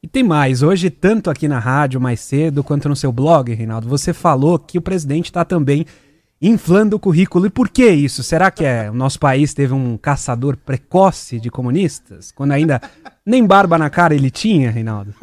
[0.00, 3.88] E tem mais, hoje, tanto aqui na rádio mais cedo quanto no seu blog, Reinaldo,
[3.88, 5.84] você falou que o presidente está também
[6.40, 7.46] inflando o currículo.
[7.46, 8.22] E por que isso?
[8.22, 12.32] Será que é, o nosso país teve um caçador precoce de comunistas?
[12.32, 12.80] Quando ainda
[13.24, 15.14] nem barba na cara ele tinha, Reinaldo?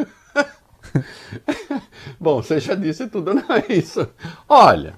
[2.20, 4.08] Bom, você já disse tudo, não é isso.
[4.48, 4.94] Olha,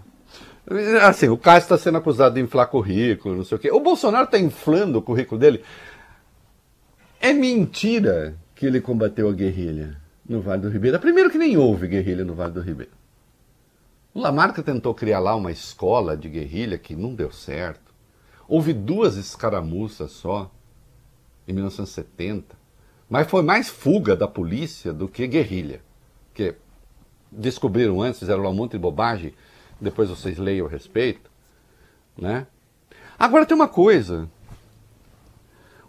[1.02, 3.72] assim, o Cássio está sendo acusado de inflar currículo, não sei o quê.
[3.72, 5.64] O Bolsonaro está inflando o currículo dele.
[7.20, 11.00] É mentira que ele combateu a guerrilha no Vale do Ribeira.
[11.00, 12.99] Primeiro que nem houve guerrilha no Vale do Ribeira.
[14.20, 17.94] O Lamarca tentou criar lá uma escola de guerrilha que não deu certo.
[18.50, 20.52] Houve duas escaramuças só,
[21.48, 22.54] em 1970.
[23.10, 25.82] Mas foi mais fuga da polícia do que guerrilha.
[26.34, 26.54] Que
[27.32, 29.34] descobriram antes, fizeram lá um monte de bobagem,
[29.80, 31.32] depois vocês leiam a respeito.
[32.18, 32.46] Né?
[33.18, 34.30] Agora tem uma coisa.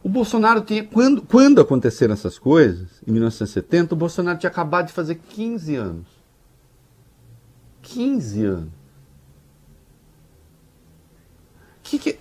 [0.04, 0.84] O Bolsonaro tinha.
[0.84, 6.19] Quando, quando aconteceram essas coisas, em 1970, o Bolsonaro tinha acabado de fazer 15 anos.
[7.90, 8.72] 15 anos.
[11.82, 12.18] Que que...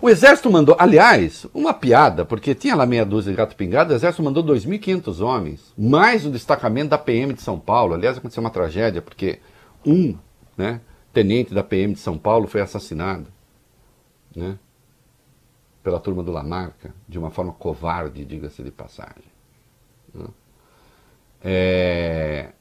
[0.00, 3.96] O exército mandou, aliás, uma piada, porque tinha lá meia dúzia de gato pingado, o
[3.96, 7.94] exército mandou 2.500 homens, mais o destacamento da PM de São Paulo.
[7.94, 9.40] Aliás, aconteceu uma tragédia, porque
[9.84, 10.16] um
[10.56, 10.80] né,
[11.12, 13.26] tenente da PM de São Paulo foi assassinado
[14.34, 14.58] né,
[15.82, 19.24] pela turma do Lamarca, de uma forma covarde, diga-se de passagem.
[20.14, 20.26] Né.
[21.42, 22.52] É,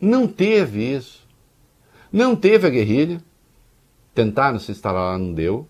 [0.00, 1.21] não teve isso.
[2.12, 3.20] Não teve a guerrilha.
[4.14, 5.66] Tentaram se instalar lá, não deu.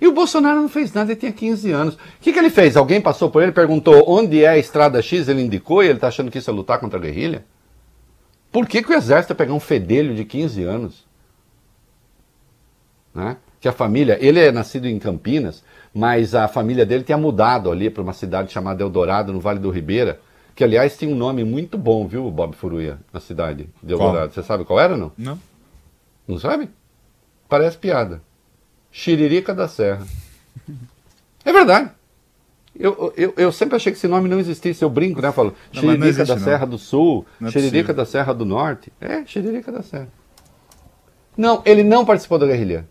[0.00, 1.94] E o Bolsonaro não fez nada, ele tinha 15 anos.
[1.94, 2.76] O que, que ele fez?
[2.76, 6.08] Alguém passou por ele, perguntou onde é a estrada X, ele indicou e ele está
[6.08, 7.44] achando que isso é lutar contra a guerrilha?
[8.50, 11.06] Por que, que o exército ia pegar um fedelho de 15 anos?
[13.12, 13.36] Né?
[13.60, 17.90] Que a família, ele é nascido em Campinas, mas a família dele tinha mudado ali
[17.90, 20.20] para uma cidade chamada Eldorado, no Vale do Ribeira,
[20.58, 24.34] que aliás tem um nome muito bom, viu, Bob Furuia, na cidade de Eldorado.
[24.34, 25.12] Você sabe qual era não?
[25.16, 25.38] Não.
[26.26, 26.68] Não sabe?
[27.48, 28.20] Parece piada.
[28.90, 30.04] Xiririca da Serra.
[31.44, 31.92] É verdade.
[32.76, 34.82] Eu, eu, eu sempre achei que esse nome não existisse.
[34.82, 35.28] Eu brinco, né?
[35.28, 36.42] Eu falo não, Xiririca da não.
[36.42, 38.92] Serra do Sul, não é Xiririca da Serra do Norte.
[39.00, 40.08] É, Xiririca da Serra.
[41.36, 42.84] Não, ele não participou da guerrilha.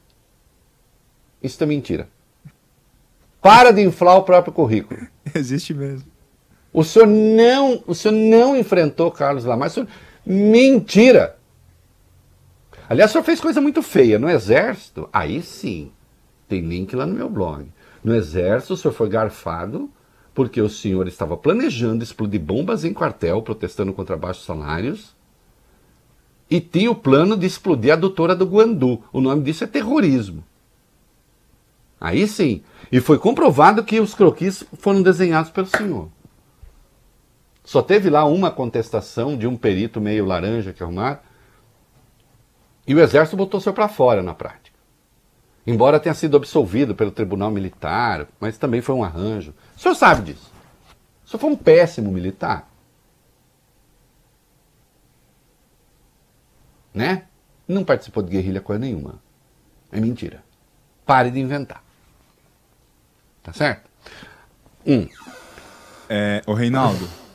[1.43, 2.07] Isso é mentira.
[3.41, 5.05] Para de inflar o próprio currículo.
[5.35, 6.09] Existe mesmo.
[6.73, 9.69] O senhor não, o senhor não enfrentou Carlos Lamar.
[9.69, 9.87] Senhor...
[10.25, 11.37] Mentira!
[12.89, 15.09] Aliás, o senhor fez coisa muito feia no Exército.
[15.11, 15.91] Aí sim,
[16.47, 17.67] tem link lá no meu blog.
[18.03, 19.89] No Exército, o senhor foi garfado
[20.33, 25.15] porque o senhor estava planejando explodir bombas em quartel, protestando contra baixos salários,
[26.47, 29.03] e tinha o plano de explodir a doutora do Guandu.
[29.11, 30.43] O nome disso é terrorismo.
[31.99, 32.61] Aí sim.
[32.91, 36.07] E foi comprovado que os croquis foram desenhados pelo senhor.
[37.67, 41.19] Só teve lá uma contestação de um perito meio laranja que arrumaram.
[42.87, 44.79] E o exército botou senhor para fora na prática.
[45.65, 49.53] Embora tenha sido absolvido pelo tribunal militar, mas também foi um arranjo.
[49.75, 50.49] O senhor sabe disso.
[51.25, 52.71] O senhor foi um péssimo militar.
[56.93, 57.25] Né?
[57.67, 59.15] Não participou de guerrilha coisa nenhuma.
[59.91, 60.41] É mentira.
[61.05, 61.83] Pare de inventar.
[63.43, 63.89] Tá certo?
[64.85, 65.05] Um.
[66.07, 67.26] É, o Reinaldo.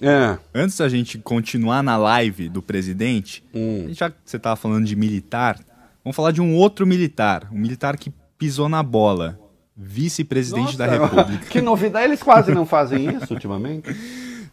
[0.00, 0.38] É.
[0.54, 3.88] Antes da gente continuar na live do presidente, hum.
[3.90, 5.58] já que você estava falando de militar,
[6.04, 7.48] vamos falar de um outro militar.
[7.50, 9.38] Um militar que pisou na bola.
[9.76, 11.44] Vice-presidente da República.
[11.50, 13.94] Que novidade, eles quase não fazem isso ultimamente.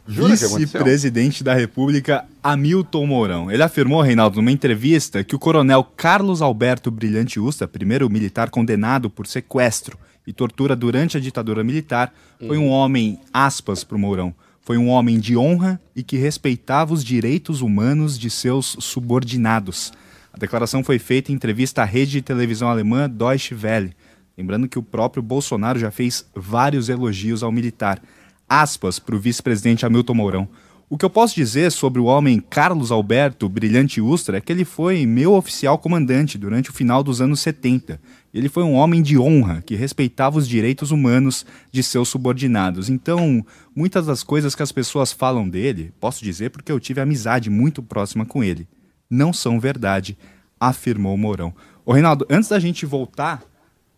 [0.06, 3.50] Vice-presidente da República, Hamilton Mourão.
[3.50, 9.08] Ele afirmou, Reinaldo, numa entrevista, que o coronel Carlos Alberto Brilhante Usta, primeiro militar condenado
[9.08, 12.12] por sequestro e tortura durante a ditadura militar,
[12.46, 16.94] foi um homem, aspas, para o Mourão, foi um homem de honra e que respeitava
[16.94, 19.92] os direitos humanos de seus subordinados.
[20.32, 23.94] A declaração foi feita em entrevista à rede de televisão alemã Deutsche Welle.
[24.36, 28.02] Lembrando que o próprio Bolsonaro já fez vários elogios ao militar.
[28.48, 30.48] Aspas para o vice-presidente Hamilton Mourão.
[30.88, 34.64] O que eu posso dizer sobre o homem Carlos Alberto Brilhante Ustra é que ele
[34.64, 38.00] foi meu oficial comandante durante o final dos anos 70.
[38.34, 42.90] Ele foi um homem de honra que respeitava os direitos humanos de seus subordinados.
[42.90, 47.48] Então, muitas das coisas que as pessoas falam dele, posso dizer porque eu tive amizade
[47.48, 48.66] muito próxima com ele,
[49.08, 50.18] não são verdade,
[50.58, 51.54] afirmou Mourão.
[51.86, 53.40] Ô Reinaldo, antes da gente voltar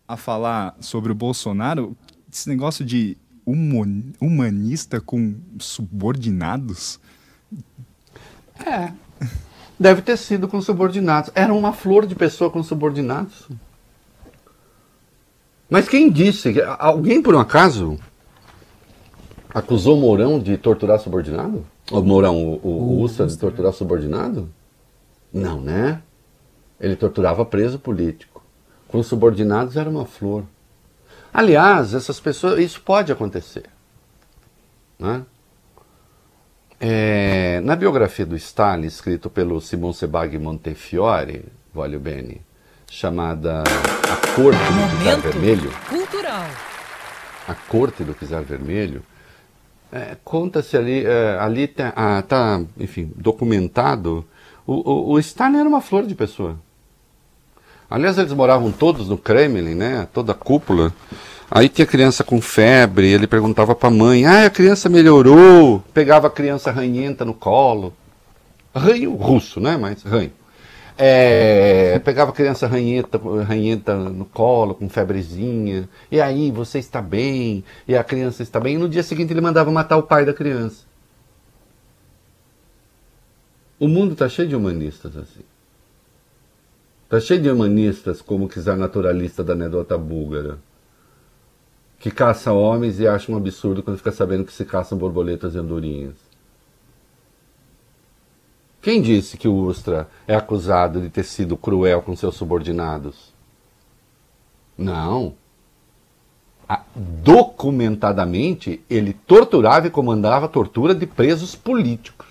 [0.07, 1.97] a falar sobre o Bolsonaro,
[2.31, 3.17] esse negócio de
[4.21, 6.99] humanista com subordinados?
[8.63, 8.91] É.
[9.79, 11.31] Deve ter sido com subordinados.
[11.33, 13.47] Era uma flor de pessoa com subordinados.
[15.69, 16.61] Mas quem disse?
[16.79, 17.97] Alguém por um acaso
[19.53, 21.65] acusou Mourão de torturar subordinado?
[21.91, 24.49] O Mourão, o, o, o de torturar subordinado?
[25.31, 26.01] Não, né?
[26.79, 28.43] Ele torturava preso político.
[28.87, 30.43] Com subordinados era uma flor.
[31.33, 33.65] Aliás, essas pessoas, isso pode acontecer.
[34.97, 35.23] Né?
[36.79, 42.41] É, na biografia do Stalin, escrito pelo Simon Sebag Montefiore, voglio bene,
[42.89, 45.71] chamada A Corte do Czar Vermelho.
[45.89, 46.45] Cultural.
[47.47, 49.03] A Corte do Czar Vermelho.
[49.91, 54.25] É, Conta-se ali, é, ali está, ah, tá, enfim, documentado.
[54.65, 56.57] O, o, o Stalin era uma flor de pessoa.
[57.89, 60.07] Aliás, eles moravam todos no Kremlin, né?
[60.13, 60.93] Toda a cúpula.
[61.49, 66.27] Aí tinha criança com febre, ele perguntava para a mãe: "Ah, a criança melhorou?" Pegava
[66.27, 67.93] a criança ranhenta no colo.
[68.75, 69.77] Ranho russo, né?
[69.77, 70.31] Mas ranho.
[70.97, 75.87] É, pegava criança ranhenta, ranhenta no colo, com febrezinha.
[76.11, 77.63] E aí, você está bem?
[77.87, 78.75] E a criança está bem?
[78.75, 80.85] E no dia seguinte ele mandava matar o pai da criança.
[83.79, 85.43] O mundo está cheio de humanistas assim.
[87.03, 90.57] Está cheio de humanistas como o czar naturalista da anedota búlgara,
[91.99, 95.59] que caça homens e acha um absurdo quando fica sabendo que se caçam borboletas e
[95.59, 96.26] andorinhas.
[98.87, 103.33] Quem disse que o Ustra é acusado de ter sido cruel com seus subordinados?
[104.77, 105.35] Não.
[106.95, 112.27] Documentadamente, ele torturava e comandava a tortura de presos políticos.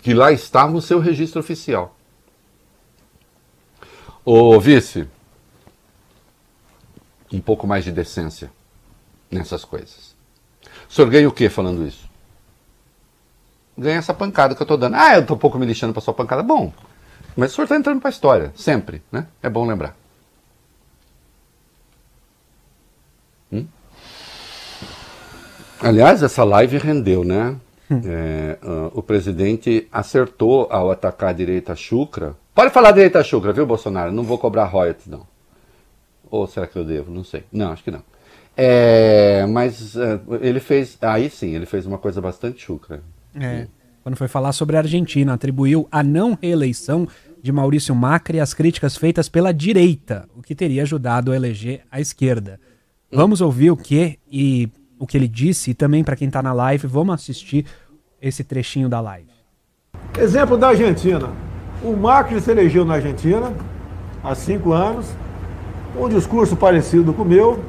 [0.00, 1.94] que lá estava no seu registro oficial.
[4.24, 5.06] Ô vice,
[7.30, 8.50] um pouco mais de decência
[9.30, 10.16] nessas coisas.
[10.88, 12.10] O senhor ganha o que falando isso?
[13.76, 14.96] Ganha essa pancada que eu estou dando.
[14.96, 16.42] Ah, eu estou um pouco me lixando para sua pancada.
[16.42, 16.72] Bom,
[17.36, 19.26] mas o senhor está entrando para a história, sempre, né?
[19.42, 19.96] É bom lembrar.
[23.50, 23.66] Hum?
[25.80, 27.56] Aliás, essa live rendeu, né?
[27.90, 28.00] Hum.
[28.04, 32.36] É, uh, o presidente acertou ao atacar a direita chucra.
[32.54, 34.12] Pode falar direita chucra, viu, Bolsonaro?
[34.12, 35.26] Não vou cobrar royalties, não.
[36.30, 37.10] Ou será que eu devo?
[37.10, 37.44] Não sei.
[37.50, 38.02] Não, acho que não.
[38.56, 40.98] É, mas uh, ele fez.
[41.00, 43.02] Aí sim, ele fez uma coisa bastante chucra.
[43.34, 43.66] É.
[44.02, 47.06] Quando foi falar sobre a Argentina, atribuiu a não reeleição
[47.40, 52.00] de Maurício Macri às críticas feitas pela direita, o que teria ajudado a eleger a
[52.00, 52.58] esquerda.
[53.12, 54.68] Vamos ouvir o que e
[54.98, 57.66] o que ele disse e também para quem está na live, vamos assistir
[58.20, 59.30] esse trechinho da live.
[60.18, 61.30] Exemplo da Argentina.
[61.82, 63.52] O Macri se elegeu na Argentina
[64.22, 65.06] há cinco anos,
[65.98, 67.64] um discurso parecido com o meu,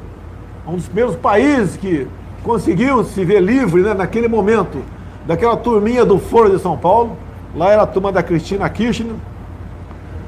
[0.66, 2.06] um dos primeiros países que
[2.42, 4.82] conseguiu se ver livre né, naquele momento
[5.26, 7.16] daquela turminha do Foro de São Paulo.
[7.54, 9.14] Lá era a turma da Cristina Kirchner.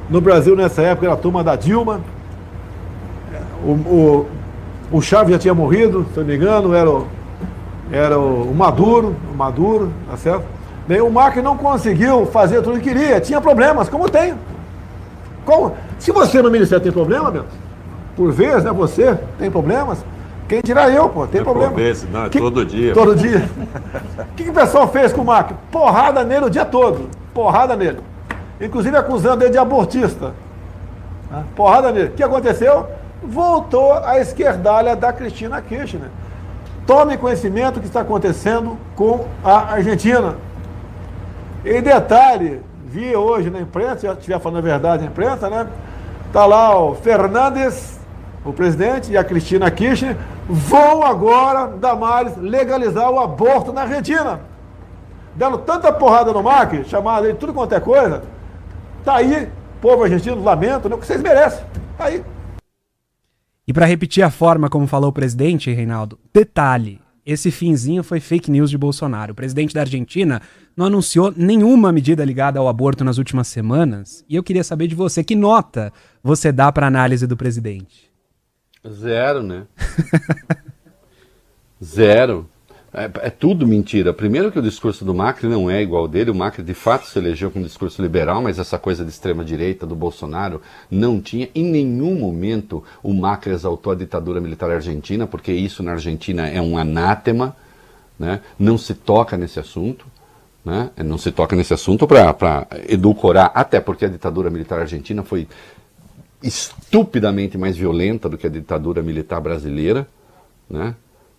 [0.09, 2.01] No Brasil, nessa época, era a turma da Dilma.
[3.65, 4.27] O, o,
[4.93, 7.07] o Chaves já tinha morrido, se eu não me engano, era o,
[7.91, 10.45] era o, Maduro, o Maduro, tá certo?
[10.87, 14.35] Bem, o Macri não conseguiu fazer tudo que queria, tinha problemas, como tem.
[15.45, 15.75] Como?
[15.99, 17.45] Se você no Ministério tem problema, meu,
[18.17, 20.05] por vezes, né, você tem problemas,
[20.49, 21.75] quem dirá eu, pô, tem é problema.
[21.75, 22.95] Vezes, não, é que, todo dia.
[22.95, 23.15] Todo pô.
[23.15, 23.49] dia.
[24.19, 25.57] O que, que o pessoal fez com o Macri?
[25.71, 28.01] Porrada nele o dia todo, porrada nele.
[28.61, 30.33] Inclusive acusando ele de abortista.
[31.31, 31.45] Né?
[31.55, 32.09] Porrada nele.
[32.09, 32.87] O que aconteceu?
[33.23, 36.09] voltou à esquerdalha da Cristina Kirchner.
[36.87, 40.37] Tome conhecimento do que está acontecendo com a Argentina.
[41.65, 45.67] Em detalhe, vi hoje na imprensa, se estiver falando a verdade na imprensa, né?
[46.29, 47.99] Está lá o Fernandes,
[48.45, 50.17] o presidente, e a Cristina Kirchner
[50.49, 54.41] vão agora, Damares, legalizar o aborto na Argentina.
[55.35, 58.23] Dando tanta porrada no Macri, chamada de tudo quanto é coisa.
[59.05, 59.49] Tá aí,
[59.81, 60.95] povo argentino, lamento, né?
[60.95, 61.65] o que vocês merecem.
[61.99, 62.25] Tá aí.
[63.69, 68.51] E para repetir a forma como falou o presidente, Reinaldo, detalhe: esse finzinho foi fake
[68.51, 69.33] news de Bolsonaro.
[69.33, 70.41] O presidente da Argentina
[70.77, 74.25] não anunciou nenhuma medida ligada ao aborto nas últimas semanas.
[74.29, 78.16] E eu queria saber de você, que nota você dá para a análise do presidente?
[78.90, 79.66] Zero, né?
[81.83, 82.49] Zero.
[82.92, 84.14] É, é, tudo mentira.
[84.14, 86.31] Primeiro que o discurso do Macri não é igual ao dele.
[86.31, 89.44] O Macri de fato se elegeu com um discurso liberal, mas essa coisa de extrema
[89.44, 91.51] direita do Bolsonaro não tinha.
[91.55, 96.61] Em nenhum momento o Macri exaltou a ditadura militar argentina, porque isso na Argentina é
[96.61, 97.55] um anátema.
[98.18, 98.40] Né?
[98.59, 100.07] Não se toca nesse assunto.
[100.64, 100.90] Né?
[101.05, 105.46] Não se toca nesse assunto para edulcorar, até porque a ditadura militar argentina foi
[106.47, 110.07] estupidamente mais violenta do que a ditadura militar brasileira.
[110.69, 110.95] Né?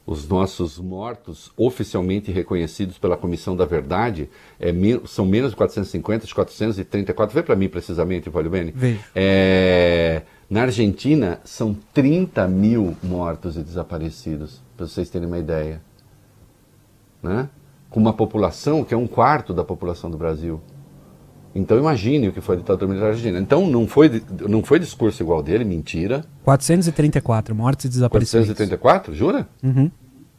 [0.07, 4.71] os nossos mortos oficialmente reconhecidos pela Comissão da Verdade é,
[5.05, 7.35] são menos de 450, de 434.
[7.35, 8.73] Vê para mim precisamente, Valio Bene.
[9.13, 15.81] É, na Argentina são 30 mil mortos e desaparecidos, para vocês terem uma ideia.
[17.21, 17.49] Né?
[17.89, 20.61] Com uma população que é um quarto da população do Brasil.
[21.55, 23.39] Então imagine o que foi a ditadura militar argentina.
[23.39, 26.23] Então não foi, não foi discurso igual dele, mentira.
[26.43, 28.47] 434 mortes e desaparecidos.
[28.47, 29.13] 434?
[29.13, 29.47] Jura?
[29.63, 29.89] Uhum.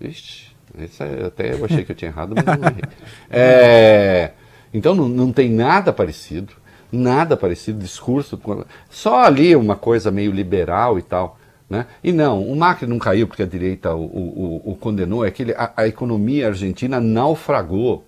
[0.00, 2.82] Ixi, isso até eu achei que eu tinha errado, mas não errei.
[3.30, 4.32] É,
[4.72, 6.54] então não, não tem nada parecido,
[6.90, 8.40] nada parecido, discurso,
[8.88, 11.38] só ali uma coisa meio liberal e tal.
[11.68, 11.86] Né?
[12.02, 15.42] E não, o Macri não caiu porque a direita o, o, o condenou, é que
[15.42, 18.04] ele, a, a economia argentina naufragou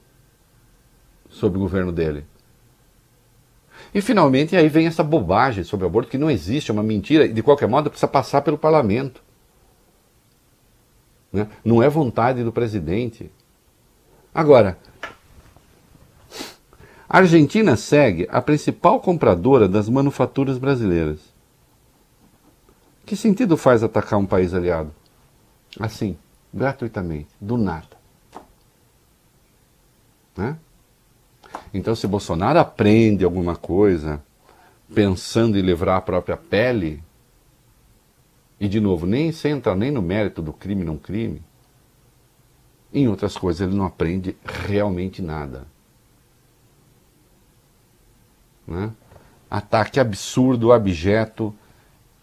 [1.28, 2.24] sob o governo dele.
[3.94, 7.26] E finalmente aí vem essa bobagem sobre o aborto que não existe, é uma mentira,
[7.26, 9.22] e de qualquer modo precisa passar pelo parlamento.
[11.32, 11.48] Né?
[11.64, 13.30] Não é vontade do presidente.
[14.32, 14.78] Agora,
[17.08, 21.18] a Argentina segue a principal compradora das manufaturas brasileiras.
[23.04, 24.94] Que sentido faz atacar um país aliado?
[25.80, 26.16] Assim,
[26.54, 27.98] gratuitamente, do nada.
[30.36, 30.56] Né?
[31.72, 34.22] Então, se Bolsonaro aprende alguma coisa
[34.92, 37.02] pensando em livrar a própria pele,
[38.58, 41.42] e, de novo, nem sem entrar nem no mérito do crime não crime,
[42.92, 45.64] em outras coisas ele não aprende realmente nada.
[48.66, 48.90] Né?
[49.50, 51.54] Ataque absurdo, abjeto,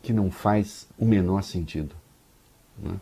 [0.03, 1.95] que não faz o menor sentido.
[2.77, 2.95] Né?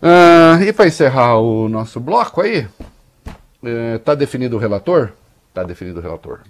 [0.00, 2.68] Ah, e para encerrar o nosso bloco aí,
[3.96, 5.12] está é, definido o relator?
[5.48, 6.40] Está definido o relator.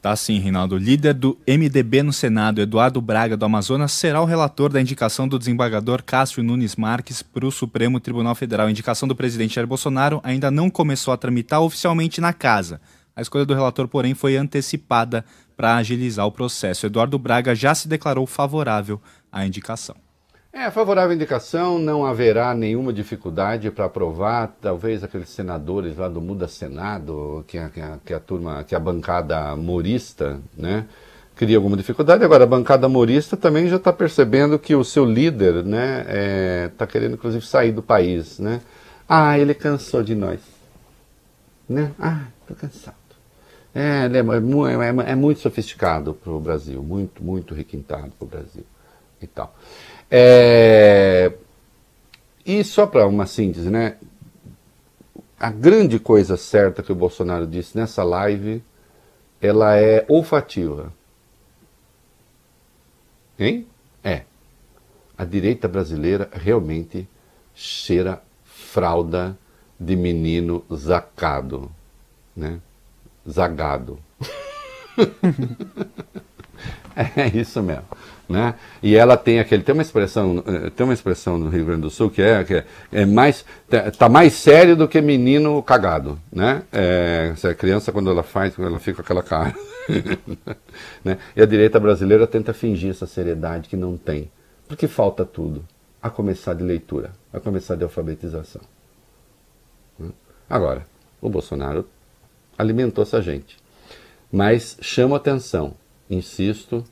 [0.00, 0.76] Tá sim, Reinaldo.
[0.76, 5.28] O líder do MDB no Senado, Eduardo Braga, do Amazonas, será o relator da indicação
[5.28, 8.66] do desembargador Cássio Nunes Marques para o Supremo Tribunal Federal.
[8.66, 12.80] A indicação do presidente Jair Bolsonaro ainda não começou a tramitar oficialmente na casa.
[13.14, 15.22] A escolha do relator, porém, foi antecipada
[15.54, 16.86] para agilizar o processo.
[16.86, 18.98] Eduardo Braga já se declarou favorável
[19.30, 19.96] à indicação.
[20.52, 26.48] É, favorável indicação, não haverá nenhuma dificuldade para aprovar, talvez aqueles senadores lá do Muda
[26.48, 27.70] Senado, que a,
[28.04, 30.86] que a, turma, que a bancada morista, né,
[31.36, 32.24] cria alguma dificuldade.
[32.24, 36.68] Agora, a bancada morista também já está percebendo que o seu líder, né, está é,
[36.78, 38.60] tá querendo inclusive sair do país, né.
[39.08, 40.40] Ah, ele cansou de nós,
[41.68, 41.92] né.
[41.96, 42.96] Ah, estou cansado.
[43.72, 48.64] É, é, é, é muito sofisticado para o Brasil, muito, muito requintado para o Brasil
[49.22, 49.54] e tal.
[50.10, 51.32] É...
[52.44, 53.96] E só para uma síntese, né?
[55.38, 58.62] A grande coisa certa que o Bolsonaro disse nessa live,
[59.40, 60.92] ela é olfativa.
[63.38, 63.66] Hein?
[64.04, 64.24] É.
[65.16, 67.08] A direita brasileira realmente
[67.54, 69.38] cheira fralda
[69.78, 71.70] de menino zacado,
[72.36, 72.60] né?
[73.28, 73.98] Zagado.
[77.16, 77.84] é isso mesmo.
[78.30, 78.54] Né?
[78.80, 81.90] E ela tem aquele tem uma expressão eh, tem uma expressão no Rio Grande do
[81.90, 86.16] Sul que é que é, é mais tá, tá mais sério do que menino cagado,
[86.32, 86.62] né?
[86.72, 89.52] É, a criança quando ela faz ela fica com aquela cara,
[91.04, 91.18] né?
[91.34, 94.30] E a direita brasileira tenta fingir essa seriedade que não tem,
[94.68, 95.64] porque falta tudo,
[96.00, 98.62] a começar de leitura, a começar de alfabetização.
[99.98, 100.10] Né?
[100.48, 100.86] Agora,
[101.20, 101.84] o Bolsonaro
[102.56, 103.56] alimentou essa gente,
[104.30, 105.74] mas chama atenção,
[106.08, 106.84] insisto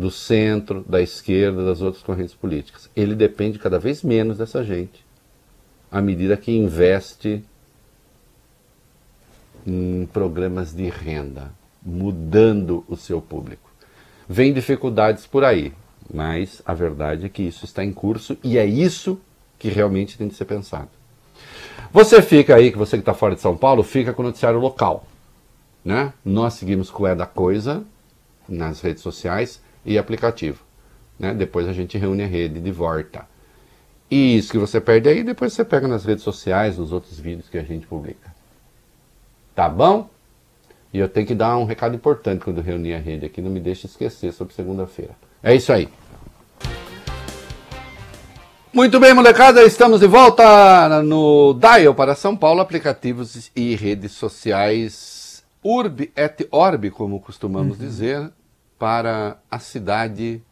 [0.00, 2.90] do centro, da esquerda, das outras correntes políticas.
[2.96, 5.04] Ele depende cada vez menos dessa gente,
[5.90, 7.44] à medida que investe
[9.66, 13.70] em programas de renda, mudando o seu público.
[14.28, 15.72] Vem dificuldades por aí,
[16.12, 19.20] mas a verdade é que isso está em curso e é isso
[19.58, 20.88] que realmente tem de ser pensado.
[21.92, 24.58] Você fica aí, que você que está fora de São Paulo, fica com o noticiário
[24.58, 25.06] local.
[25.84, 26.12] Né?
[26.24, 27.84] Nós seguimos com o É da Coisa
[28.48, 30.62] nas redes sociais e aplicativo.
[31.18, 31.34] Né?
[31.34, 33.26] Depois a gente reúne a rede de volta.
[34.10, 37.48] E isso que você perde aí, depois você pega nas redes sociais, nos outros vídeos
[37.48, 38.34] que a gente publica.
[39.54, 40.08] Tá bom?
[40.92, 43.60] E eu tenho que dar um recado importante quando reunir a rede aqui, não me
[43.60, 45.12] deixe esquecer sobre segunda-feira.
[45.42, 45.88] É isso aí.
[48.72, 55.44] Muito bem, molecada, estamos de volta no Dial para São Paulo, aplicativos e redes sociais
[55.62, 57.84] Urb et Orb, como costumamos uhum.
[57.84, 58.30] dizer,
[58.80, 60.42] para a cidade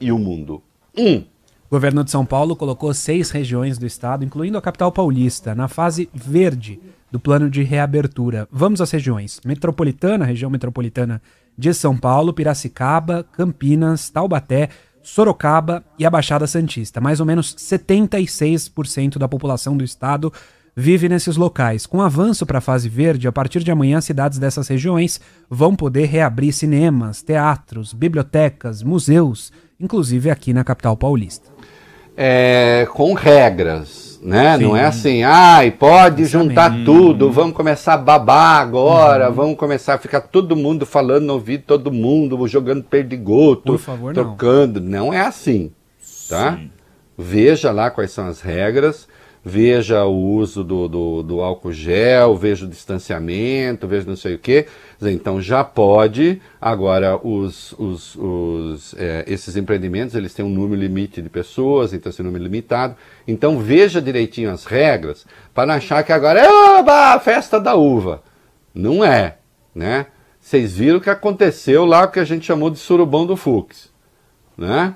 [0.00, 0.62] e o mundo.
[0.96, 1.16] Um.
[1.16, 5.66] O governo de São Paulo colocou seis regiões do estado, incluindo a capital paulista, na
[5.66, 6.78] fase verde
[7.10, 8.46] do plano de reabertura.
[8.52, 11.20] Vamos às regiões: metropolitana, região metropolitana
[11.58, 14.68] de São Paulo, Piracicaba, Campinas, Taubaté,
[15.02, 17.00] Sorocaba e a Baixada Santista.
[17.00, 20.32] Mais ou menos 76% da população do estado
[20.76, 21.86] vive nesses locais.
[21.86, 26.06] Com avanço para a fase verde, a partir de amanhã, cidades dessas regiões vão poder
[26.06, 31.50] reabrir cinemas, teatros, bibliotecas, museus, inclusive aqui na capital paulista.
[32.16, 34.58] É, com regras, né?
[34.58, 34.64] Sim.
[34.64, 39.34] Não é assim, ai, pode juntar tudo, vamos começar a babar agora, uhum.
[39.34, 44.14] vamos começar a ficar todo mundo falando no ouvido, todo mundo jogando perdigoto, Por favor,
[44.14, 44.80] tocando.
[44.80, 45.06] Não.
[45.06, 45.72] não é assim,
[46.28, 46.56] tá?
[46.56, 46.70] Sim.
[47.16, 49.06] Veja lá quais são as regras
[49.44, 54.38] veja o uso do, do, do, álcool gel, veja o distanciamento, veja não sei o
[54.38, 54.66] quê.
[55.00, 61.20] Então já pode, agora os, os, os é, esses empreendimentos eles têm um número limite
[61.20, 62.94] de pessoas, então esse número limitado.
[63.26, 66.46] Então veja direitinho as regras para achar que agora é
[66.88, 68.22] a festa da uva.
[68.72, 69.38] Não é,
[69.74, 70.06] né?
[70.40, 73.92] Vocês viram o que aconteceu lá, o que a gente chamou de surubão do Fux,
[74.56, 74.94] né?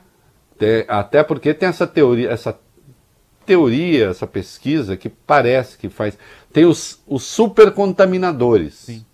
[0.89, 2.59] Até porque tem essa teoria, essa
[3.47, 6.19] teoria, essa pesquisa que parece que faz.
[6.53, 8.75] Tem os, os supercontaminadores.
[8.75, 9.05] Sim.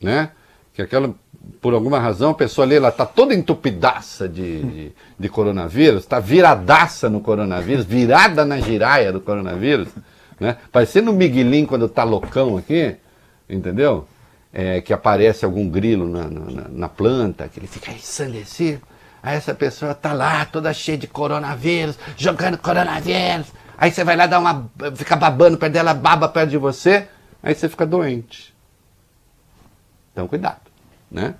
[0.00, 0.30] Né?
[0.74, 1.14] Que aquela,
[1.60, 6.20] por alguma razão, a pessoa ali, ela está toda entupidaça de, de, de coronavírus, está
[6.20, 9.88] viradaça no coronavírus, virada na giraia do coronavírus,
[10.38, 10.56] né?
[10.70, 12.96] Parecendo o Miguelinho quando está loucão aqui,
[13.48, 14.06] entendeu?
[14.52, 18.80] É, que aparece algum grilo na, na, na planta, que ele fica ensandecido.
[19.22, 23.46] Aí essa pessoa tá lá, toda cheia de coronavírus, jogando coronavírus.
[23.76, 24.70] Aí você vai lá dar uma.
[24.96, 27.06] fica babando perto dela, baba perto de você,
[27.42, 28.54] aí você fica doente.
[30.12, 30.62] Então cuidado,
[31.10, 31.34] né?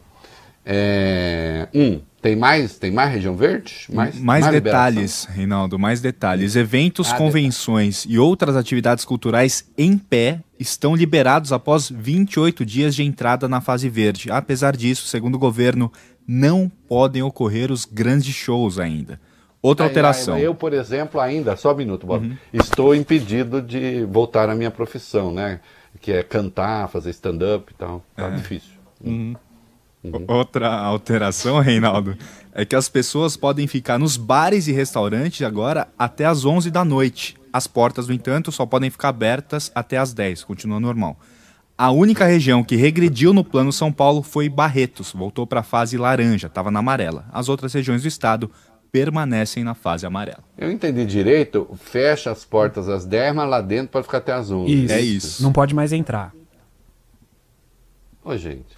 [0.70, 3.87] É, um, Tem mais, tem mais região verde?
[3.91, 5.35] Mais, mais, mais detalhes, liberação.
[5.35, 6.57] Reinaldo, mais detalhes.
[6.57, 8.14] Eventos, ah, convenções detalhe.
[8.14, 13.89] e outras atividades culturais em pé estão liberados após 28 dias de entrada na fase
[13.89, 14.31] verde.
[14.31, 15.91] Apesar disso, segundo o governo,
[16.29, 19.18] não podem ocorrer os grandes shows ainda.
[19.62, 20.39] Outra alteração.
[20.39, 22.37] Eu, por exemplo, ainda, só um minuto, Bob, uhum.
[22.53, 25.61] estou impedido de voltar à minha profissão, né?
[26.01, 28.05] Que é cantar, fazer stand-up e tal.
[28.14, 28.31] Tá é.
[28.33, 28.70] difícil.
[29.03, 29.35] Uhum.
[30.05, 30.24] Uhum.
[30.29, 32.16] Outra alteração, Reinaldo,
[32.53, 36.85] é que as pessoas podem ficar nos bares e restaurantes agora até as 11 da
[36.85, 37.37] noite.
[37.53, 41.18] As portas, no entanto, só podem ficar abertas até as 10, continua normal.
[41.81, 45.97] A única região que regrediu no plano São Paulo foi Barretos, voltou para a fase
[45.97, 47.26] laranja, estava na amarela.
[47.31, 48.51] As outras regiões do estado
[48.91, 50.43] permanecem na fase amarela.
[50.57, 54.51] Eu entendi direito, fecha as portas às 10, mas lá dentro pode ficar até as
[54.51, 54.72] 11.
[54.72, 54.93] Isso.
[54.93, 55.43] É isso.
[55.45, 56.35] Não pode mais entrar.
[58.24, 58.76] Ô, gente.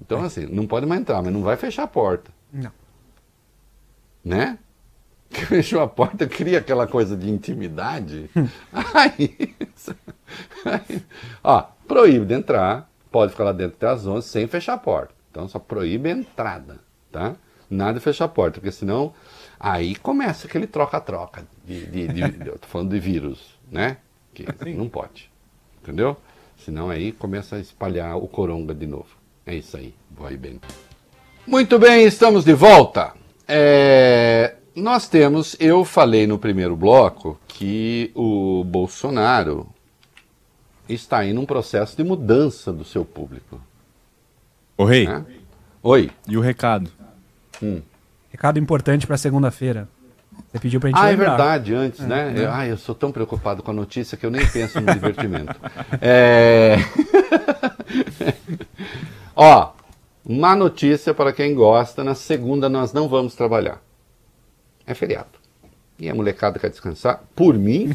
[0.00, 2.30] Então, assim, não pode mais entrar, mas não vai fechar a porta.
[2.52, 2.70] Não.
[4.24, 4.58] Né?
[5.28, 8.30] Fechou a porta, cria aquela coisa de intimidade.
[8.94, 9.56] aí,
[10.64, 11.02] aí,
[11.42, 15.14] ó, proíbe de entrar, pode ficar lá dentro até as 11 sem fechar a porta.
[15.30, 16.80] Então, só proíbe a entrada,
[17.10, 17.34] tá?
[17.70, 19.14] Nada de fechar a porta, porque senão
[19.58, 21.46] aí começa aquele troca-troca.
[21.64, 23.96] De, de, de, eu tô falando de vírus, né?
[24.34, 25.30] Que não pode.
[25.82, 26.16] Entendeu?
[26.64, 29.08] Senão aí começa a espalhar o coronga de novo.
[29.44, 30.60] É isso aí, vai bem.
[31.46, 33.14] Muito bem, estamos de volta.
[33.48, 39.66] É, nós temos, eu falei no primeiro bloco que o Bolsonaro
[40.88, 43.60] está em um processo de mudança do seu público.
[44.76, 45.06] O rei.
[45.06, 45.24] Né?
[45.82, 46.10] Oi.
[46.28, 46.90] E o recado?
[47.62, 47.80] Hum.
[48.30, 49.88] Recado importante para segunda-feira.
[50.50, 51.24] Você pediu pra gente Ah, lembrar.
[51.24, 52.34] é verdade, antes, é, né?
[52.36, 52.44] É.
[52.44, 55.54] Eu, ah, eu sou tão preocupado com a notícia que eu nem penso no divertimento.
[56.00, 56.76] É...
[59.36, 59.72] Ó,
[60.24, 63.80] má notícia para quem gosta, na segunda nós não vamos trabalhar.
[64.86, 65.28] É feriado.
[65.98, 67.22] E a molecada quer descansar.
[67.36, 67.90] Por mim,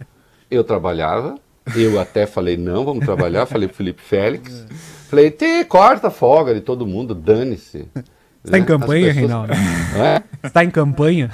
[0.50, 1.38] eu trabalhava.
[1.76, 3.46] Eu até falei, não, vamos trabalhar.
[3.46, 4.66] Falei pro Felipe Félix.
[5.08, 7.88] Falei, te corta a folga de todo mundo, dane-se.
[8.44, 8.58] Está né?
[8.58, 9.16] em campanha, pessoas...
[9.16, 9.52] Reinaldo?
[9.98, 10.22] É?
[10.46, 11.30] Está em campanha?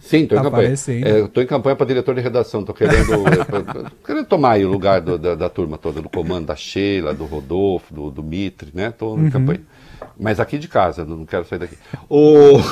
[0.00, 0.72] Sim, estou em campanha.
[0.72, 2.60] Estou é, em campanha para diretor de redação.
[2.60, 3.24] Estou querendo,
[4.04, 7.94] querendo tomar o lugar do, da, da, turma toda, do comando da Sheila, do Rodolfo,
[7.94, 8.88] do, do Mitre, né?
[8.88, 9.30] Estou em uhum.
[9.30, 9.60] campanha.
[10.18, 11.76] Mas aqui de casa, não quero sair daqui.
[12.08, 12.58] O...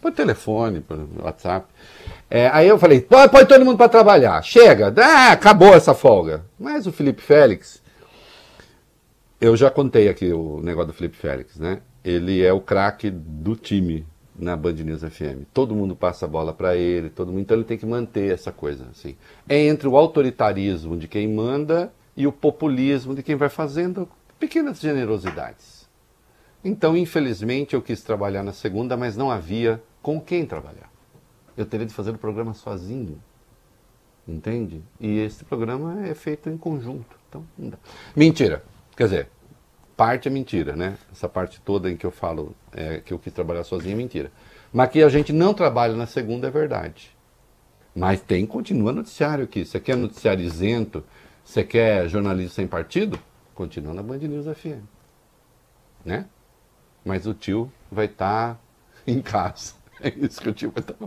[0.00, 1.66] por telefone, por WhatsApp.
[2.34, 4.40] É, aí eu falei, põe, põe todo mundo para trabalhar.
[4.42, 6.46] Chega, ah, acabou essa folga.
[6.58, 7.82] Mas o Felipe Félix
[9.42, 11.80] eu já contei aqui o negócio do Felipe Félix, né?
[12.04, 14.06] Ele é o craque do time
[14.38, 15.44] na Band News FM.
[15.52, 17.40] Todo mundo passa a bola para ele, todo mundo.
[17.40, 19.16] Então ele tem que manter essa coisa assim.
[19.48, 24.08] É entre o autoritarismo de quem manda e o populismo de quem vai fazendo
[24.38, 25.88] pequenas generosidades.
[26.64, 30.91] Então, infelizmente, eu quis trabalhar na segunda, mas não havia com quem trabalhar.
[31.56, 33.20] Eu teria de fazer o programa sozinho.
[34.26, 34.82] Entende?
[35.00, 37.16] E esse programa é feito em conjunto.
[37.28, 37.78] Então, não dá.
[38.14, 38.62] Mentira.
[38.96, 39.28] Quer dizer,
[39.96, 40.96] parte é mentira, né?
[41.10, 44.30] Essa parte toda em que eu falo é, que eu quis trabalhar sozinho é mentira.
[44.72, 47.16] Mas que a gente não trabalha na segunda é verdade.
[47.94, 49.64] Mas tem, continua noticiário aqui.
[49.64, 51.04] Você quer noticiário isento?
[51.44, 53.18] Você quer jornalismo sem partido?
[53.54, 54.82] Continua na Band News FM.
[56.04, 56.26] Né?
[57.04, 58.60] Mas o tio vai estar tá
[59.06, 59.74] em casa.
[60.02, 61.06] É isso que vai estar tá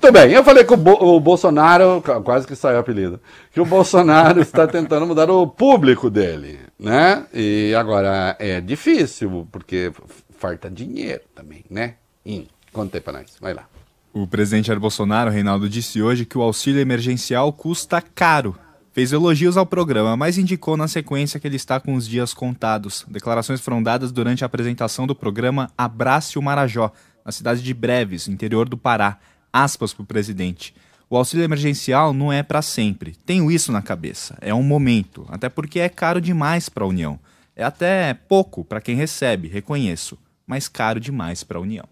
[0.00, 3.20] Tudo bem, eu falei que o, Bo o, Bolsonaro, quase que saiu o apelido,
[3.52, 7.26] que o Bolsonaro está tentando mudar o público dele, né?
[7.32, 9.92] E agora é difícil, porque
[10.38, 11.94] falta dinheiro também, né?
[12.24, 13.66] Hum, conta aí pra nós, vai lá.
[14.12, 18.56] O presidente Jair Bolsonaro, Reinaldo, disse hoje que o auxílio emergencial custa caro.
[18.96, 23.04] Fez elogios ao programa, mas indicou na sequência que ele está com os dias contados.
[23.06, 26.90] Declarações foram dadas durante a apresentação do programa Abrace o Marajó,
[27.22, 29.18] na cidade de Breves, interior do Pará.
[29.52, 30.74] Aspas para o presidente.
[31.10, 33.14] O auxílio emergencial não é para sempre.
[33.26, 34.38] Tenho isso na cabeça.
[34.40, 37.20] É um momento, até porque é caro demais para a União.
[37.54, 40.16] É até pouco para quem recebe, reconheço,
[40.46, 41.84] mas caro demais para a União.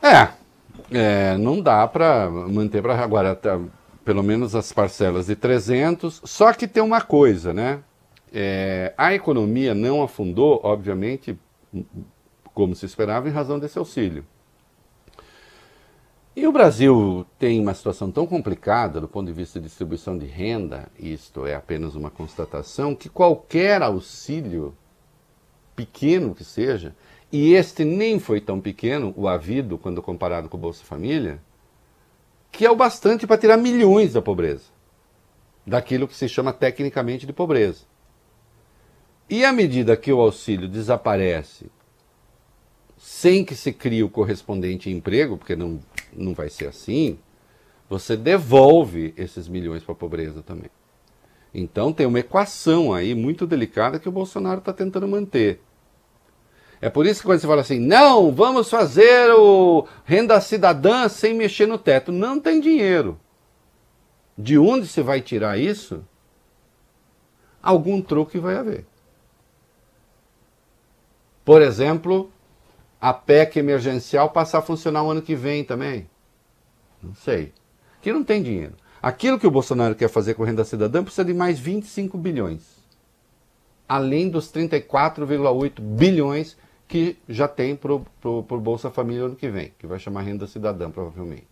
[0.00, 0.28] É,
[0.92, 3.34] é, não dá para manter para agora
[4.06, 6.22] pelo menos as parcelas de 300.
[6.24, 7.82] Só que tem uma coisa, né?
[8.32, 11.36] É, a economia não afundou, obviamente,
[12.54, 14.24] como se esperava, em razão desse auxílio.
[16.36, 20.26] E o Brasil tem uma situação tão complicada do ponto de vista de distribuição de
[20.26, 24.72] renda, isto é apenas uma constatação, que qualquer auxílio,
[25.74, 26.94] pequeno que seja,
[27.32, 31.40] e este nem foi tão pequeno, o havido, quando comparado com o Bolsa Família,
[32.56, 34.64] que é o bastante para tirar milhões da pobreza,
[35.66, 37.84] daquilo que se chama tecnicamente de pobreza.
[39.28, 41.66] E à medida que o auxílio desaparece,
[42.96, 45.78] sem que se crie o correspondente emprego, porque não,
[46.14, 47.18] não vai ser assim,
[47.90, 50.70] você devolve esses milhões para a pobreza também.
[51.52, 55.60] Então tem uma equação aí muito delicada que o Bolsonaro está tentando manter.
[56.80, 61.34] É por isso que quando você fala assim, não, vamos fazer o renda cidadã sem
[61.34, 63.18] mexer no teto, não tem dinheiro.
[64.36, 66.04] De onde você vai tirar isso?
[67.62, 68.86] Algum truque vai haver.
[71.44, 72.30] Por exemplo,
[73.00, 76.08] a PEC emergencial passar a funcionar o ano que vem também.
[77.02, 77.52] Não sei.
[78.02, 78.74] Que não tem dinheiro.
[79.00, 82.62] Aquilo que o Bolsonaro quer fazer com renda cidadã precisa de mais 25 bilhões.
[83.88, 86.56] Além dos 34,8 bilhões
[86.88, 90.90] que já tem para o Bolsa Família ano que vem, que vai chamar renda cidadã,
[90.90, 91.48] provavelmente.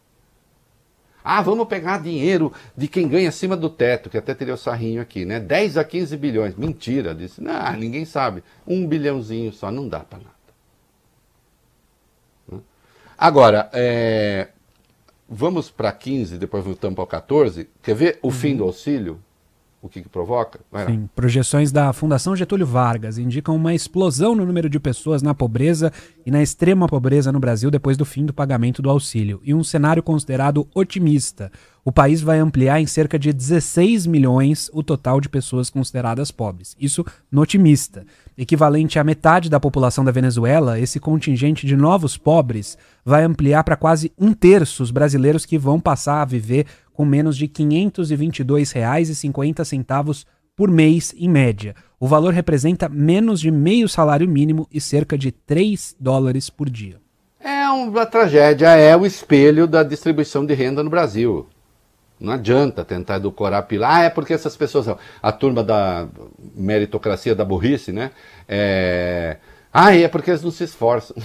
[1.24, 5.01] Ah, vamos pegar dinheiro de quem ganha acima do teto, que até teria o sarrinho
[5.01, 5.41] aqui, né?
[5.41, 6.55] 10 a 15 bilhões.
[6.55, 7.41] Mentira, disse.
[7.41, 8.45] Não, ninguém sabe.
[8.66, 10.35] Um bilhãozinho só, não dá para nada.
[13.16, 14.49] Agora, é,
[15.26, 17.70] vamos para 15, depois voltamos para 14.
[17.82, 18.32] Quer ver o uhum.
[18.32, 19.18] fim do auxílio?
[19.85, 20.61] O que, que provoca?
[20.87, 25.93] Sim, projeções da Fundação Getúlio Vargas indicam uma explosão no número de pessoas na pobreza
[26.24, 29.62] e na extrema pobreza no Brasil depois do fim do pagamento do auxílio, e um
[29.62, 31.53] cenário considerado otimista.
[31.85, 36.74] O país vai ampliar em cerca de 16 milhões o total de pessoas consideradas pobres.
[36.80, 38.07] Isso no otimista.
[38.37, 43.76] Equivalente à metade da população da Venezuela, esse contingente de novos pobres vai ampliar para
[43.76, 50.24] quase um terço os brasileiros que vão passar a viver com menos de R$ 522,50
[50.57, 51.76] por mês em média.
[52.01, 56.97] O valor representa menos de meio salário mínimo e cerca de 3 dólares por dia.
[57.39, 61.47] É uma tragédia, é o espelho da distribuição de renda no Brasil.
[62.19, 63.97] Não adianta tentar edulcorar a pila.
[63.97, 64.87] Ah, é porque essas pessoas,
[65.23, 66.09] a turma da
[66.55, 68.12] meritocracia da burrice, né?
[68.49, 69.39] É...
[69.73, 71.17] Ah, é porque eles não se esforçam.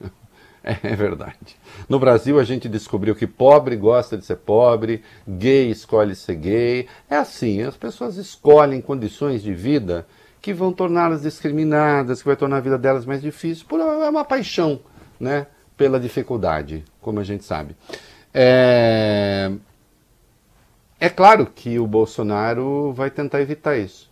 [0.62, 1.56] é verdade.
[1.88, 6.88] No Brasil a gente descobriu que pobre gosta de ser pobre, gay escolhe ser gay.
[7.08, 10.06] É assim, as pessoas escolhem condições de vida
[10.42, 13.66] que vão torná-las discriminadas, que vai tornar a vida delas mais difícil.
[13.66, 14.78] Por é uma paixão,
[15.18, 17.74] né, pela dificuldade, como a gente sabe.
[18.32, 19.50] É...
[20.98, 24.10] é claro que o Bolsonaro vai tentar evitar isso.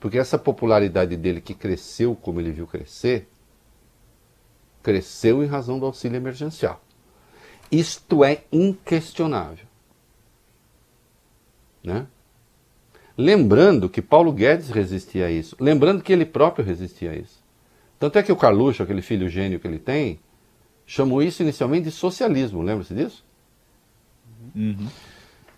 [0.00, 3.28] Porque essa popularidade dele que cresceu como ele viu crescer,
[4.82, 6.82] cresceu em razão do auxílio emergencial.
[7.70, 9.66] Isto é inquestionável.
[11.82, 12.06] Né?
[13.16, 17.42] Lembrando que Paulo Guedes resistia a isso, lembrando que ele próprio resistia a isso.
[17.98, 20.20] Tanto é que o Carluxo, aquele filho gênio que ele tem,
[20.84, 23.23] chamou isso inicialmente de socialismo, lembra-se disso?
[24.54, 24.88] Uhum.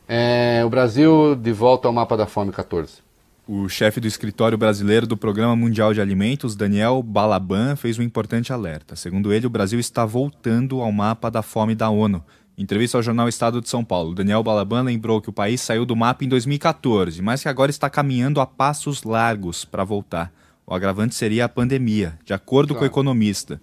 [0.09, 3.07] É, o Brasil de volta ao mapa da fome 14.
[3.49, 8.53] O chefe do escritório brasileiro do Programa Mundial de Alimentos, Daniel Balaban, fez um importante
[8.53, 8.97] alerta.
[8.97, 12.25] Segundo ele, o Brasil está voltando ao mapa da fome da ONU.
[12.59, 15.85] Em entrevista ao jornal Estado de São Paulo, Daniel Balaban lembrou que o país saiu
[15.85, 20.33] do mapa em 2014, mas que agora está caminhando a passos largos para voltar.
[20.67, 22.19] O agravante seria a pandemia.
[22.25, 22.79] De acordo claro.
[22.81, 23.61] com o economista,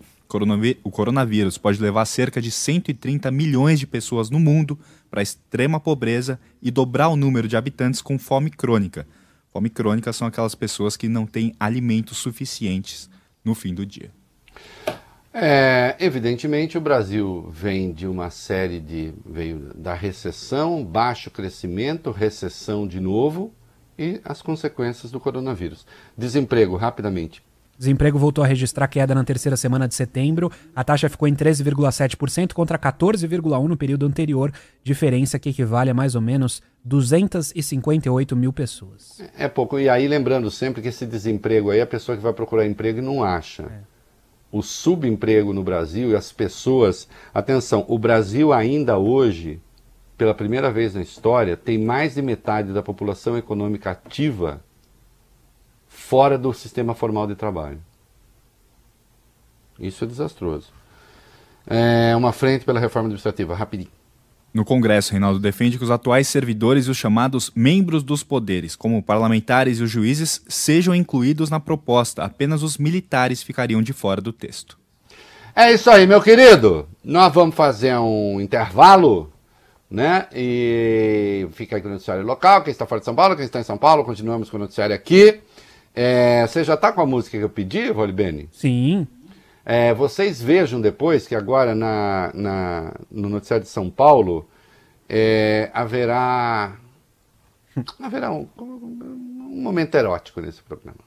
[0.83, 4.77] o coronavírus pode levar cerca de 130 milhões de pessoas no mundo
[5.09, 9.07] para a extrema pobreza e dobrar o número de habitantes com fome crônica.
[9.51, 13.09] Fome crônica são aquelas pessoas que não têm alimentos suficientes
[13.45, 14.11] no fim do dia.
[15.33, 19.13] É, evidentemente, o Brasil vem de uma série de.
[19.25, 23.51] veio da recessão, baixo crescimento, recessão de novo
[23.97, 25.85] e as consequências do coronavírus.
[26.15, 27.43] Desemprego, rapidamente.
[27.83, 30.49] Desemprego voltou a registrar queda na terceira semana de setembro.
[30.73, 36.15] A taxa ficou em 13,7% contra 14,1% no período anterior, diferença que equivale a mais
[36.15, 39.21] ou menos 258 mil pessoas.
[39.37, 39.77] É pouco.
[39.77, 43.01] E aí, lembrando sempre que esse desemprego aí, a pessoa que vai procurar emprego e
[43.01, 43.63] não acha.
[43.63, 43.81] É.
[44.49, 47.09] O subemprego no Brasil e as pessoas.
[47.33, 49.61] Atenção, o Brasil ainda hoje,
[50.17, 54.61] pela primeira vez na história, tem mais de metade da população econômica ativa
[55.93, 57.79] fora do sistema formal de trabalho.
[59.79, 60.67] Isso é desastroso.
[61.65, 63.91] É uma frente pela reforma administrativa, rapidinho.
[64.53, 69.01] No Congresso, Reinaldo defende que os atuais servidores e os chamados membros dos poderes, como
[69.01, 72.23] parlamentares e os juízes, sejam incluídos na proposta.
[72.23, 74.77] Apenas os militares ficariam de fora do texto.
[75.55, 76.87] É isso aí, meu querido.
[77.03, 79.31] Nós vamos fazer um intervalo,
[79.89, 80.27] né?
[80.33, 82.63] E fica com o noticiário local.
[82.63, 84.95] Quem está fora de São Paulo, quem está em São Paulo, continuamos com o noticiário
[84.95, 85.39] aqui.
[85.95, 88.49] É, você já está com a música que eu pedi, Rolibene?
[88.51, 89.07] Sim.
[89.65, 94.47] É, vocês vejam depois que agora na, na no Noticiário de São Paulo
[95.07, 96.75] é, haverá,
[98.01, 100.97] haverá um, um momento erótico nesse programa.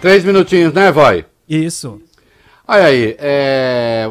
[0.00, 1.26] Três minutinhos, né, Vai?
[1.48, 2.00] Isso.
[2.66, 4.08] Olha aí, é...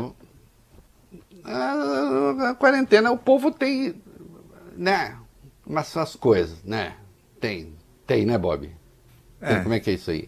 [1.43, 3.95] a, a quarentena, o povo tem,
[4.77, 5.17] né,
[5.65, 6.93] umas, umas coisas, né?
[7.39, 7.73] Tem,
[8.05, 8.69] tem, né, Bob?
[9.41, 9.59] É.
[9.59, 10.27] Como é que é isso aí?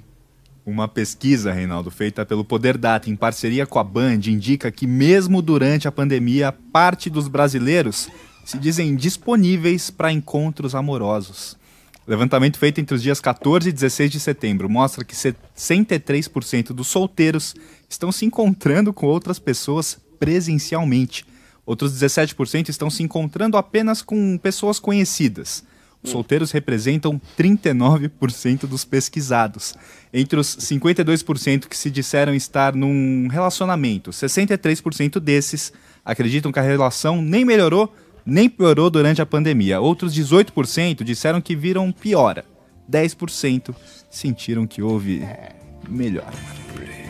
[0.65, 5.41] Uma pesquisa, Reinaldo, feita pelo Poder Data em parceria com a Band, indica que mesmo
[5.41, 8.09] durante a pandemia, parte dos brasileiros
[8.45, 11.57] se dizem disponíveis para encontros amorosos.
[12.05, 16.87] O levantamento feito entre os dias 14 e 16 de setembro mostra que 63% dos
[16.87, 17.55] solteiros
[17.89, 21.25] estão se encontrando com outras pessoas presencialmente.
[21.65, 25.63] Outros 17% estão se encontrando apenas com pessoas conhecidas.
[26.03, 29.75] Os solteiros representam 39% dos pesquisados.
[30.11, 35.71] Entre os 52% que se disseram estar num relacionamento, 63% desses
[36.03, 37.93] acreditam que a relação nem melhorou
[38.25, 39.79] nem piorou durante a pandemia.
[39.79, 42.45] Outros 18% disseram que viram piora.
[42.89, 43.73] 10%
[44.09, 45.25] sentiram que houve
[45.89, 46.31] melhor.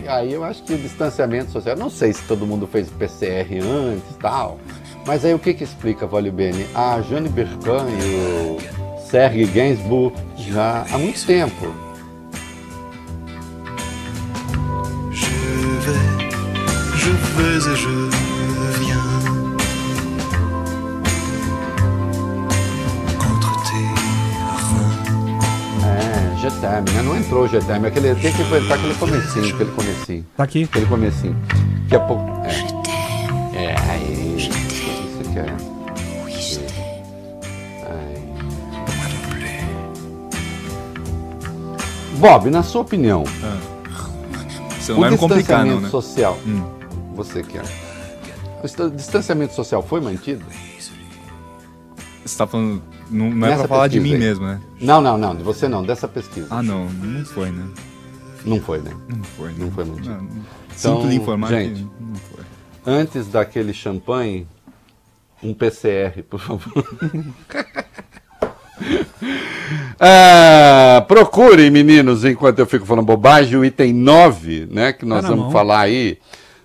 [0.04, 3.60] E aí eu acho que o distanciamento social, não sei se todo mundo fez PCR
[3.62, 4.60] antes tal,
[5.06, 6.66] mas aí o que que explica, Vale Bene?
[6.76, 8.58] A Jane Birkan e o
[9.10, 11.74] Sergei Gainsbourg já há muito tempo.
[15.12, 15.28] Je
[15.86, 15.98] vais,
[16.96, 18.10] je vais et je
[18.80, 19.02] viens.
[23.26, 25.86] Entre tes reins.
[25.86, 27.02] É, GTM, né?
[27.04, 30.64] Não entrou o GTM, aquele, tem que entrar aquele comecinho, aquele comecinho, Tá aqui.
[30.64, 31.36] aquele comecinho.
[31.84, 32.24] Daqui a pouco.
[32.46, 32.81] É,
[42.22, 43.24] Bob, na sua opinião,
[44.80, 45.90] Você o não vai complicar, distanciamento não, né?
[45.90, 46.64] social, Hum.
[47.16, 47.64] você que é.
[48.64, 50.46] O distanciamento social foi mantido?
[52.24, 52.84] Você tá falando.
[53.10, 54.20] Não, não é pra falar de mim aí.
[54.20, 54.62] mesmo, né?
[54.80, 56.46] Não, não, não, de você não, dessa pesquisa.
[56.52, 56.86] Ah, não.
[56.86, 57.68] Não foi, né?
[58.46, 58.92] Não foi, né?
[59.10, 59.48] Não foi.
[59.50, 59.56] né?
[59.58, 60.10] Não foi mantido.
[60.12, 60.28] Não,
[60.80, 62.44] Então, Sinto lhe informar gente, que não foi.
[62.86, 64.48] Antes daquele champanhe,
[65.42, 66.72] um PCR, por favor.
[70.00, 75.30] Ah, procure, meninos, enquanto eu fico falando bobagem, o item 9, né, que nós Tá
[75.30, 75.52] vamos mão.
[75.52, 76.18] falar aí,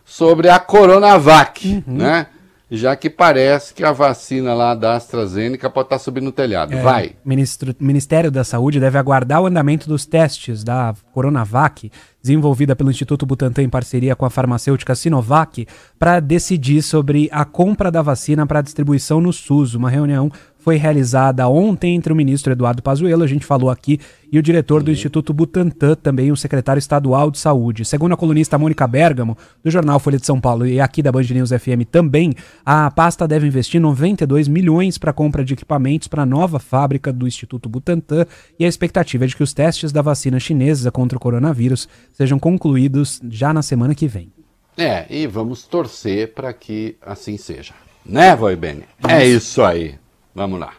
[0.04, 2.26] sobre a Coronavac, né?
[2.68, 6.74] Já que parece que a vacina lá da AstraZeneca pode estar subindo no telhado.
[6.74, 7.12] É, Vai.
[7.24, 13.24] Ministro- Ministério da Saúde deve aguardar o andamento dos testes da Coronavac, desenvolvida pelo Instituto
[13.24, 15.64] Butantan em parceria com a farmacêutica Sinovac,
[15.96, 19.74] para decidir sobre a compra da vacina para distribuição no SUS.
[19.76, 20.28] Uma reunião
[20.66, 24.00] foi realizada ontem entre o ministro Eduardo Pazuello, a gente falou aqui,
[24.32, 27.84] e o diretor do Instituto Butantan, também o secretário estadual de saúde.
[27.84, 31.22] Segundo a colunista Mônica Bergamo, do jornal Folha de São Paulo e aqui da Band
[31.22, 32.32] News FM também,
[32.64, 37.12] a pasta deve investir 92 milhões para a compra de equipamentos para a nova fábrica
[37.12, 38.26] do Instituto Butantan
[38.58, 42.40] e a expectativa é de que os testes da vacina chinesa contra o coronavírus sejam
[42.40, 44.32] concluídos já na semana que vem.
[44.76, 47.72] É, e vamos torcer para que assim seja.
[48.04, 48.82] Né, Voi Bene?
[49.08, 49.94] É isso aí.
[50.36, 50.74] Vamos lá.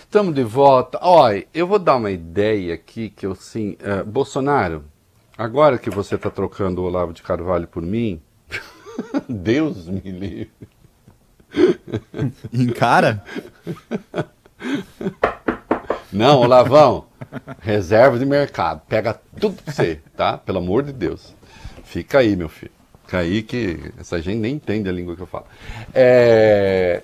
[0.00, 0.98] Estamos de volta.
[1.02, 3.76] Olha, eu vou dar uma ideia aqui que eu sim.
[3.78, 4.84] eh, Bolsonaro,
[5.38, 8.20] agora que você está trocando o Olavo de Carvalho por mim,
[9.28, 10.50] Deus me livre.
[12.52, 13.22] Encara?
[16.12, 17.06] Não, Olavão,
[17.60, 18.82] reserva de mercado.
[18.88, 20.38] Pega tudo pra você, tá?
[20.38, 21.36] Pelo amor de Deus.
[21.84, 22.72] Fica aí, meu filho.
[23.14, 25.46] Fica aí que essa gente nem entende a língua que eu falo.
[25.94, 27.00] É...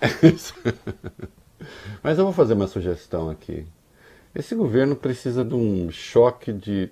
[2.02, 3.64] Mas eu vou fazer uma sugestão aqui.
[4.34, 6.90] Esse governo precisa de um choque de.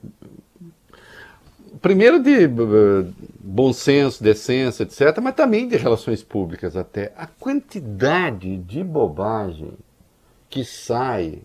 [1.82, 2.48] Primeiro de
[3.40, 7.12] bom senso, decência, etc., mas também de relações públicas até.
[7.16, 9.72] A quantidade de bobagem
[10.48, 11.42] que sai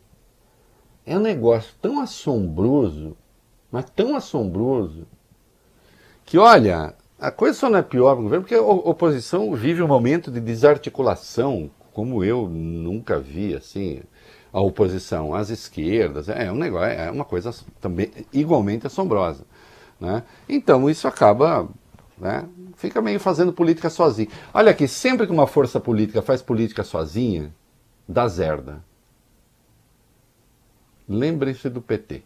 [1.05, 3.15] é um negócio tão assombroso,
[3.71, 5.05] mas tão assombroso,
[6.25, 9.81] que olha, a coisa só não é pior para o governo, porque a oposição vive
[9.81, 14.01] um momento de desarticulação, como eu nunca vi, assim,
[14.51, 19.45] a oposição às esquerdas, é um negócio, é uma coisa também igualmente assombrosa.
[20.01, 20.21] Né?
[20.49, 21.69] Então isso acaba,
[22.17, 22.45] né,
[22.75, 24.27] fica meio fazendo política sozinho.
[24.53, 27.55] Olha aqui, sempre que uma força política faz política sozinha,
[28.05, 28.83] dá zerda.
[31.07, 32.21] Lembrem-se do PT.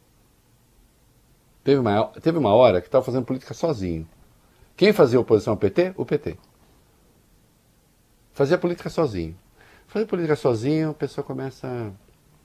[1.63, 4.07] Teve uma, teve uma hora que estava fazendo política sozinho.
[4.78, 5.93] Quem fazia oposição ao PT?
[5.97, 6.38] O PT.
[8.32, 9.36] Fazia política sozinho.
[9.88, 11.91] Fazia política sozinho, a pessoa começa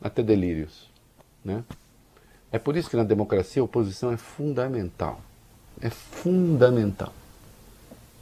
[0.00, 0.90] a ter delírios.
[1.44, 1.62] Né?
[2.50, 5.20] É por isso que na democracia a oposição é fundamental.
[5.78, 7.12] É fundamental.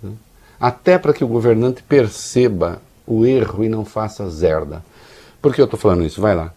[0.03, 0.13] né?
[0.59, 4.85] Até para que o governante perceba o erro e não faça zerda.
[5.41, 6.21] Por que eu estou falando isso?
[6.21, 6.53] Vai lá.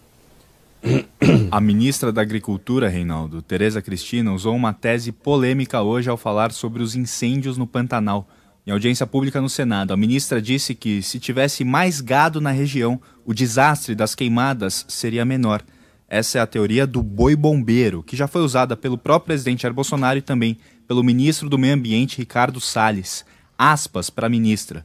[1.50, 6.82] A ministra da Agricultura, Reinaldo, Tereza Cristina, usou uma tese polêmica hoje ao falar sobre
[6.82, 8.28] os incêndios no Pantanal.
[8.66, 13.00] Em audiência pública no Senado, a ministra disse que se tivesse mais gado na região,
[13.24, 15.62] o desastre das queimadas seria menor.
[16.08, 19.74] Essa é a teoria do boi bombeiro, que já foi usada pelo próprio presidente Jair
[19.74, 23.24] Bolsonaro e também pelo ministro do Meio Ambiente, Ricardo Salles.
[23.56, 24.84] Aspas para a ministra.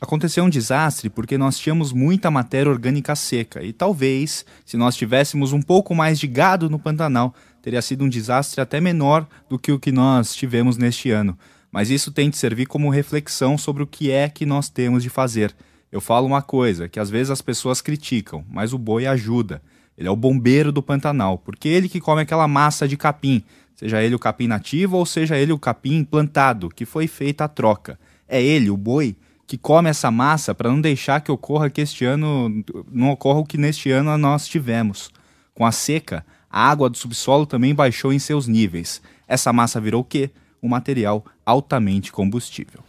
[0.00, 5.52] Aconteceu um desastre porque nós tínhamos muita matéria orgânica seca e talvez, se nós tivéssemos
[5.52, 9.72] um pouco mais de gado no Pantanal, teria sido um desastre até menor do que
[9.72, 11.36] o que nós tivemos neste ano.
[11.72, 15.10] Mas isso tem de servir como reflexão sobre o que é que nós temos de
[15.10, 15.54] fazer.
[15.90, 19.60] Eu falo uma coisa, que às vezes as pessoas criticam, mas o boi ajuda.
[19.96, 23.42] Ele é o bombeiro do Pantanal, porque é ele que come aquela massa de capim,
[23.74, 27.48] seja ele o capim nativo ou seja ele o capim plantado, que foi feita a
[27.48, 27.98] troca.
[28.28, 29.16] É ele, o boi,
[29.48, 33.46] que come essa massa para não deixar que ocorra que este ano não ocorra o
[33.46, 35.10] que neste ano nós tivemos.
[35.54, 39.00] Com a seca, a água do subsolo também baixou em seus níveis.
[39.26, 40.30] Essa massa virou o quê?
[40.62, 42.80] Um material altamente combustível.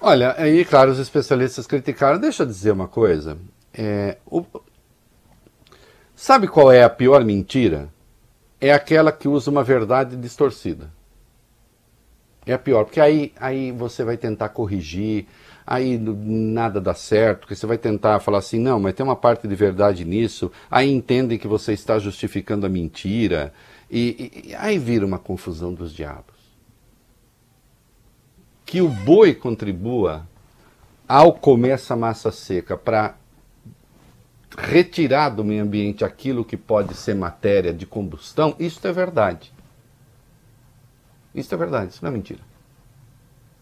[0.00, 2.20] Olha, aí, claro, os especialistas criticaram.
[2.20, 3.36] Deixa eu dizer uma coisa.
[3.72, 4.44] É, o...
[6.14, 7.88] Sabe qual é a pior mentira?
[8.60, 10.88] É aquela que usa uma verdade distorcida.
[12.46, 15.26] É a pior, porque aí, aí você vai tentar corrigir,
[15.66, 19.48] aí nada dá certo, porque você vai tentar falar assim, não, mas tem uma parte
[19.48, 23.52] de verdade nisso, aí entendem que você está justificando a mentira,
[23.90, 26.34] e, e aí vira uma confusão dos diabos.
[28.66, 30.26] Que o boi contribua
[31.08, 33.14] ao comer essa massa seca para
[34.56, 39.52] retirar do meio ambiente aquilo que pode ser matéria de combustão, isso é verdade.
[41.34, 42.40] Isso é verdade, isso não é mentira.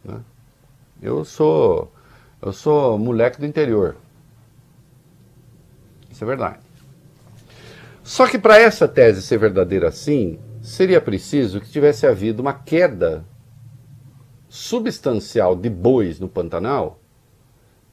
[0.05, 0.21] Né?
[1.03, 1.93] Eu sou
[2.41, 3.97] eu sou moleque do interior.
[6.11, 6.59] Isso é verdade.
[8.03, 13.25] Só que para essa tese ser verdadeira assim, seria preciso que tivesse havido uma queda
[14.49, 16.99] substancial de bois no Pantanal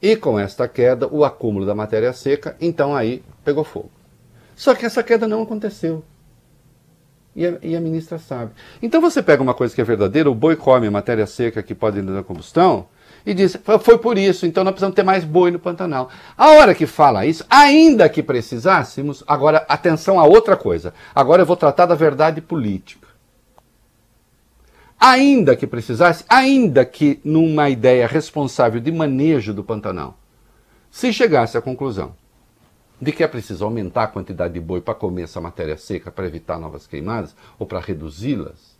[0.01, 3.91] e com esta queda o acúmulo da matéria seca, então aí pegou fogo.
[4.55, 6.03] Só que essa queda não aconteceu.
[7.35, 8.51] E a, e a, ministra sabe.
[8.81, 12.01] Então você pega uma coisa que é verdadeira, o boi come matéria seca que pode
[12.01, 12.87] na combustão,
[13.29, 16.09] e diz: foi por isso, então nós precisamos ter mais boi no Pantanal.
[16.35, 20.95] A hora que fala isso, ainda que precisássemos, agora atenção a outra coisa.
[21.13, 23.07] Agora eu vou tratar da verdade política.
[24.99, 30.17] Ainda que precisasse, ainda que numa ideia responsável de manejo do Pantanal,
[30.89, 32.15] se chegasse à conclusão
[32.99, 36.25] de que é preciso aumentar a quantidade de boi para comer essa matéria seca para
[36.25, 38.75] evitar novas queimadas ou para reduzi-las,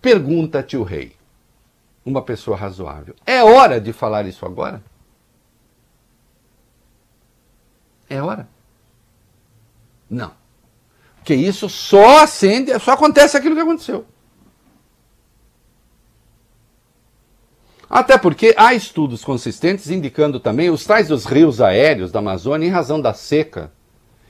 [0.00, 1.16] pergunta-te o rei
[2.06, 3.16] uma pessoa razoável.
[3.26, 4.80] É hora de falar isso agora?
[8.08, 8.48] É hora?
[10.08, 10.30] Não.
[11.16, 14.06] Porque isso só acende, só acontece aquilo que aconteceu.
[17.90, 22.70] Até porque há estudos consistentes indicando também os tais dos rios aéreos da Amazônia, em
[22.70, 23.72] razão da seca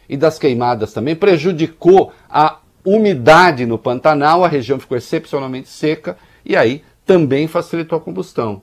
[0.09, 6.57] e das queimadas também, prejudicou a umidade no Pantanal, a região ficou excepcionalmente seca, e
[6.57, 8.61] aí também facilitou a combustão.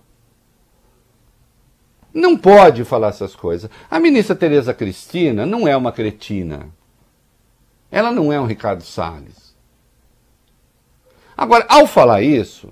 [2.13, 3.71] Não pode falar essas coisas.
[3.89, 6.67] A ministra Tereza Cristina não é uma cretina.
[7.89, 9.55] Ela não é um Ricardo Salles.
[11.35, 12.69] Agora, ao falar isso,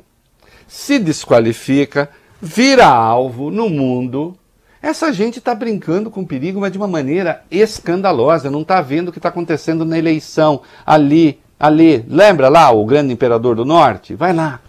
[0.67, 2.09] se desqualifica,
[2.39, 4.37] vira alvo no mundo.
[4.81, 8.51] Essa gente está brincando com perigo, mas de uma maneira escandalosa.
[8.51, 12.05] Não está vendo o que está acontecendo na eleição ali, ali.
[12.07, 14.13] Lembra lá o grande imperador do norte?
[14.13, 14.59] Vai lá.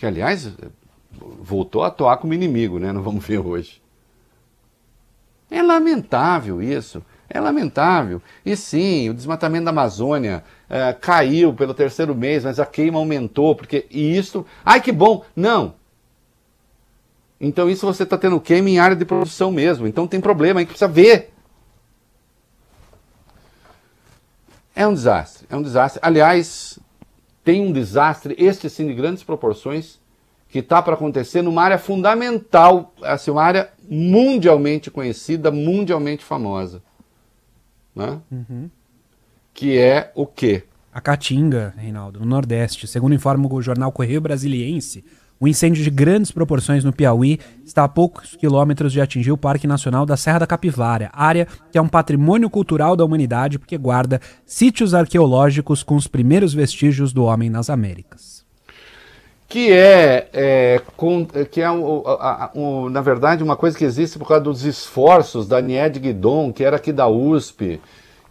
[0.00, 0.50] Que aliás
[1.12, 2.90] voltou a atuar como inimigo, né?
[2.90, 3.82] Não vamos ver hoje.
[5.50, 7.04] É lamentável isso.
[7.28, 8.22] É lamentável.
[8.44, 13.54] E sim, o desmatamento da Amazônia é, caiu pelo terceiro mês, mas a queima aumentou,
[13.54, 13.86] porque.
[13.90, 14.46] E isso.
[14.64, 15.22] Ai, que bom!
[15.36, 15.74] Não!
[17.38, 19.86] Então isso você está tendo queima em área de produção mesmo.
[19.86, 21.30] Então tem problema aí que precisa ver.
[24.74, 25.46] É um desastre.
[25.50, 26.00] É um desastre.
[26.02, 26.78] Aliás,
[27.50, 29.98] tem um desastre, este sim de grandes proporções,
[30.48, 36.80] que está para acontecer numa área fundamental, assim, uma área mundialmente conhecida, mundialmente famosa.
[37.92, 38.20] Né?
[38.30, 38.70] Uhum.
[39.52, 40.62] Que é o quê?
[40.92, 42.86] A Caatinga, Reinaldo, no Nordeste.
[42.86, 45.04] Segundo informa o jornal Correio Brasiliense,
[45.40, 49.38] o um incêndio de grandes proporções no Piauí está a poucos quilômetros de atingir o
[49.38, 53.78] Parque Nacional da Serra da Capivara, área que é um patrimônio cultural da humanidade porque
[53.78, 58.44] guarda sítios arqueológicos com os primeiros vestígios do homem nas Américas.
[59.48, 64.28] que é, é, com, que é a, o, na verdade uma coisa que existe por
[64.28, 67.80] causa dos esforços da Nied Guidon, que era aqui da USP,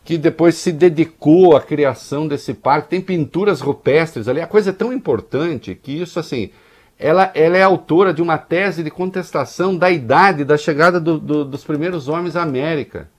[0.05, 2.89] que depois se dedicou à criação desse parque.
[2.89, 4.41] Tem pinturas rupestres ali.
[4.41, 6.51] A coisa é tão importante que isso assim,
[6.99, 11.45] ela, ela é autora de uma tese de contestação da idade da chegada do, do,
[11.45, 13.09] dos primeiros homens à América.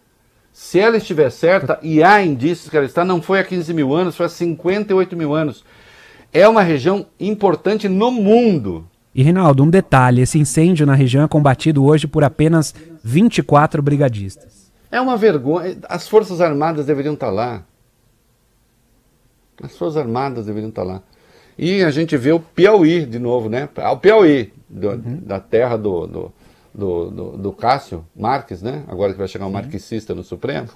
[0.53, 3.95] Se ela estiver certa, e há indícios que ela está, não foi há 15 mil
[3.95, 5.65] anos, foi há 58 mil anos
[6.33, 8.87] é uma região importante no mundo.
[9.15, 14.71] E Reinaldo, um detalhe: esse incêndio na região é combatido hoje por apenas 24 brigadistas.
[14.91, 15.79] É uma vergonha.
[15.89, 17.65] As Forças Armadas deveriam estar lá.
[19.63, 21.03] As Forças Armadas deveriam estar lá.
[21.63, 23.69] E a gente vê o Piauí de novo, né?
[23.93, 25.21] O Piauí, do, uhum.
[25.23, 26.33] da terra do, do,
[26.75, 28.83] do, do, do Cássio Marques, né?
[28.89, 30.71] Agora que vai chegar um marxista no Supremo.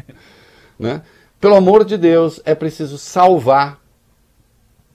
[0.80, 1.02] né?
[1.38, 3.78] Pelo amor de Deus, é preciso salvar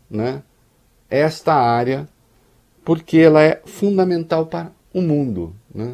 [0.10, 0.42] né,
[1.12, 2.10] esta área,
[2.84, 5.56] porque ela é fundamental para o mundo.
[5.72, 5.94] Né?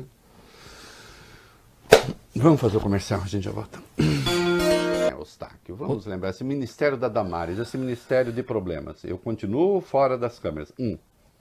[2.34, 3.80] Vamos fazer o comercial, a gente já volta.
[5.20, 9.04] Eustáquio, vamos lembrar, esse Ministério da Damares, esse Ministério de Problemas.
[9.04, 10.74] Eu continuo fora das câmeras.
[10.80, 10.98] Um.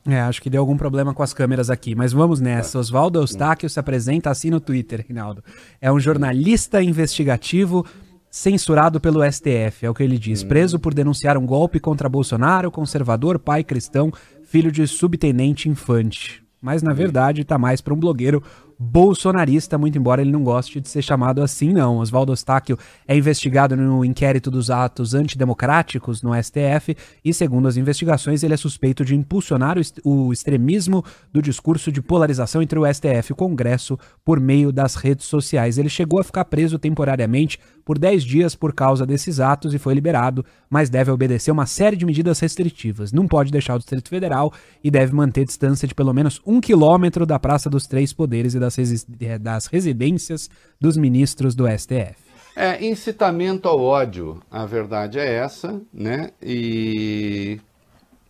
[0.06, 2.74] É, acho que deu algum problema com as câmeras aqui, mas vamos nessa.
[2.74, 2.78] Tá.
[2.78, 5.42] Oswaldo Eustáquio se apresenta assim no Twitter, Rinaldo.
[5.80, 7.84] É um jornalista investigativo
[8.30, 10.42] censurado pelo STF, é o que ele diz.
[10.42, 10.48] Hum.
[10.48, 14.12] Preso por denunciar um golpe contra Bolsonaro, conservador, pai cristão,
[14.44, 16.42] filho de subtenente infante.
[16.60, 18.42] Mas na verdade tá mais para um blogueiro
[18.78, 21.98] bolsonarista, muito embora ele não goste de ser chamado assim, não.
[21.98, 28.42] Oswaldo Ostáquio é investigado no inquérito dos atos antidemocráticos no STF e, segundo as investigações,
[28.42, 33.32] ele é suspeito de impulsionar o extremismo do discurso de polarização entre o STF e
[33.32, 35.76] o Congresso por meio das redes sociais.
[35.76, 37.58] Ele chegou a ficar preso temporariamente
[37.88, 41.96] por 10 dias por causa desses atos e foi liberado, mas deve obedecer uma série
[41.96, 43.12] de medidas restritivas.
[43.14, 44.52] Não pode deixar o Distrito Federal
[44.84, 48.60] e deve manter distância de pelo menos um quilômetro da Praça dos Três Poderes e
[48.60, 52.14] da das, é, das residências dos ministros do STF.
[52.54, 56.32] É, incitamento ao ódio, a verdade é essa, né?
[56.42, 57.58] E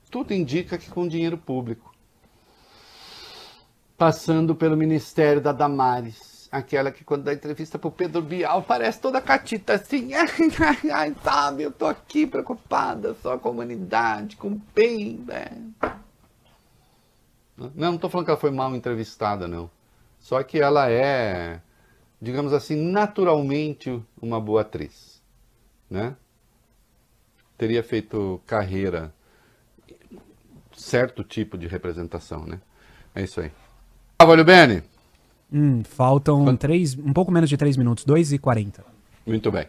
[0.09, 1.92] tudo indica que com dinheiro público.
[3.96, 9.20] Passando pelo Ministério da Damares, aquela que quando dá entrevista pro Pedro Bial parece toda
[9.20, 10.28] catita assim, ai,
[10.61, 15.49] ai, ai, sabe, eu tô aqui preocupada só com a humanidade, com o bem, né?
[17.57, 19.70] Não, não tô falando que ela foi mal entrevistada, não.
[20.18, 21.61] Só que ela é,
[22.20, 25.22] digamos assim, naturalmente uma boa atriz,
[25.90, 26.16] né?
[27.57, 29.12] Teria feito carreira,
[30.72, 32.61] certo tipo de representação, né?
[33.14, 33.51] É isso aí.
[34.20, 34.82] Olha, Bene.
[35.53, 38.84] Hum, faltam três, um pouco menos de três minutos, 2 e 40.
[39.26, 39.66] Muito bem.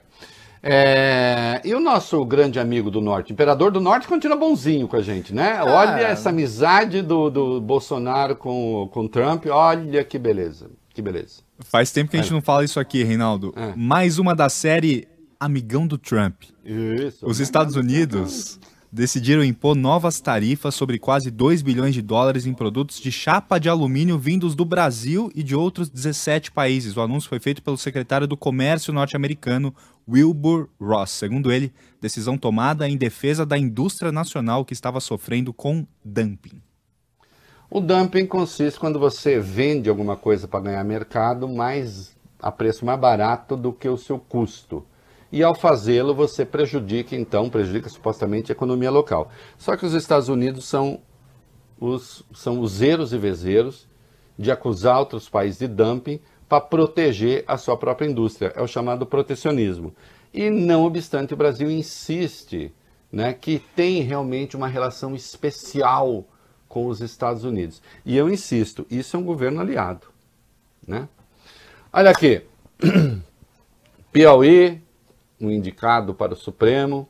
[0.61, 5.01] É, e o nosso grande amigo do Norte, Imperador do Norte, continua bonzinho com a
[5.01, 5.53] gente, né?
[5.57, 5.65] Ah.
[5.65, 11.41] Olha essa amizade do, do Bolsonaro com, com Trump, olha que beleza, que beleza.
[11.59, 12.33] Faz tempo que a gente é.
[12.33, 13.53] não fala isso aqui, Reinaldo.
[13.55, 13.73] É.
[13.75, 15.07] Mais uma da série
[15.39, 16.43] Amigão do Trump.
[16.65, 17.25] Isso.
[17.25, 18.59] Os Estados Unidos
[18.91, 23.69] decidiram impor novas tarifas sobre quase 2 bilhões de dólares em produtos de chapa de
[23.69, 26.97] alumínio vindos do Brasil e de outros 17 países.
[26.97, 29.73] O anúncio foi feito pelo secretário do Comércio norte-americano,
[30.07, 31.11] Wilbur Ross.
[31.11, 31.71] Segundo ele,
[32.01, 36.61] decisão tomada em defesa da indústria nacional que estava sofrendo com dumping.
[37.69, 42.99] O dumping consiste quando você vende alguma coisa para ganhar mercado, mas a preço mais
[42.99, 44.83] barato do que o seu custo
[45.31, 49.31] e ao fazê-lo você prejudica, então, prejudica supostamente a economia local.
[49.57, 51.01] Só que os Estados Unidos são
[51.79, 53.87] os, são os zeros e vezeiros
[54.37, 58.51] de acusar outros países de dumping para proteger a sua própria indústria.
[58.55, 59.93] É o chamado protecionismo.
[60.33, 62.73] E, não obstante, o Brasil insiste
[63.11, 66.25] né, que tem realmente uma relação especial
[66.67, 67.81] com os Estados Unidos.
[68.05, 70.07] E eu insisto, isso é um governo aliado.
[70.87, 71.07] Né?
[71.91, 72.43] Olha aqui,
[74.11, 74.81] Piauí,
[75.39, 77.07] um indicado para o Supremo.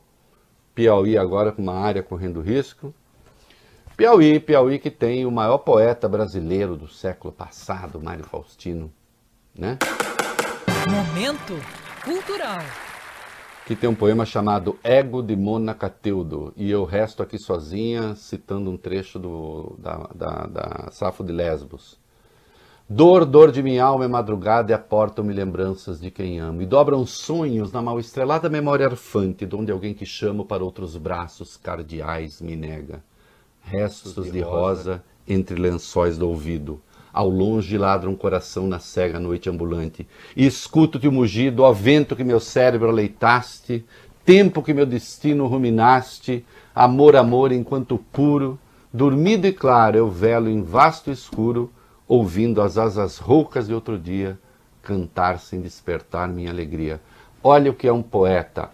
[0.74, 2.94] Piauí agora com uma área correndo risco.
[3.96, 8.90] Piauí, Piauí que tem o maior poeta brasileiro do século passado, Mário Faustino,
[9.54, 9.76] né?
[10.88, 11.54] Momento
[12.02, 12.60] cultural.
[13.66, 16.52] Que tem um poema chamado Ego de Mona Cateudo.
[16.56, 21.99] E eu resto aqui sozinha citando um trecho do, da, da, da Safo de Lesbos.
[22.92, 26.60] Dor, dor de minha alma é madrugada e aportam-me lembranças de quem amo.
[26.60, 31.56] E dobram sonhos na mal estrelada memória arfante, donde alguém que chamo para outros braços
[31.56, 33.00] cardeais me nega.
[33.60, 36.82] Restos de rosa entre lençóis do ouvido.
[37.12, 40.04] Ao longe ladra um coração na cega noite ambulante.
[40.36, 43.84] E escuto-te o mugido, ó vento que meu cérebro aleitaste,
[44.24, 48.58] tempo que meu destino ruminaste, amor, amor enquanto puro,
[48.92, 51.70] Dormido e claro eu velo em vasto escuro,
[52.10, 54.36] ouvindo as asas roucas de outro dia
[54.82, 57.00] cantar sem despertar minha alegria.
[57.40, 58.68] Olha o que é um poeta.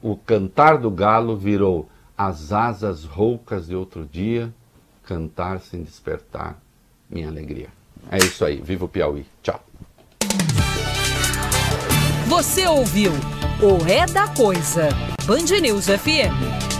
[0.00, 4.54] O cantar do galo virou as asas roucas de outro dia,
[5.02, 6.56] cantar sem despertar
[7.10, 7.70] minha alegria.
[8.08, 8.60] É isso aí.
[8.60, 9.26] Viva o Piauí.
[9.42, 9.60] Tchau.
[12.28, 13.10] Você ouviu
[13.60, 14.90] o É da Coisa.
[15.26, 16.75] Band News FM.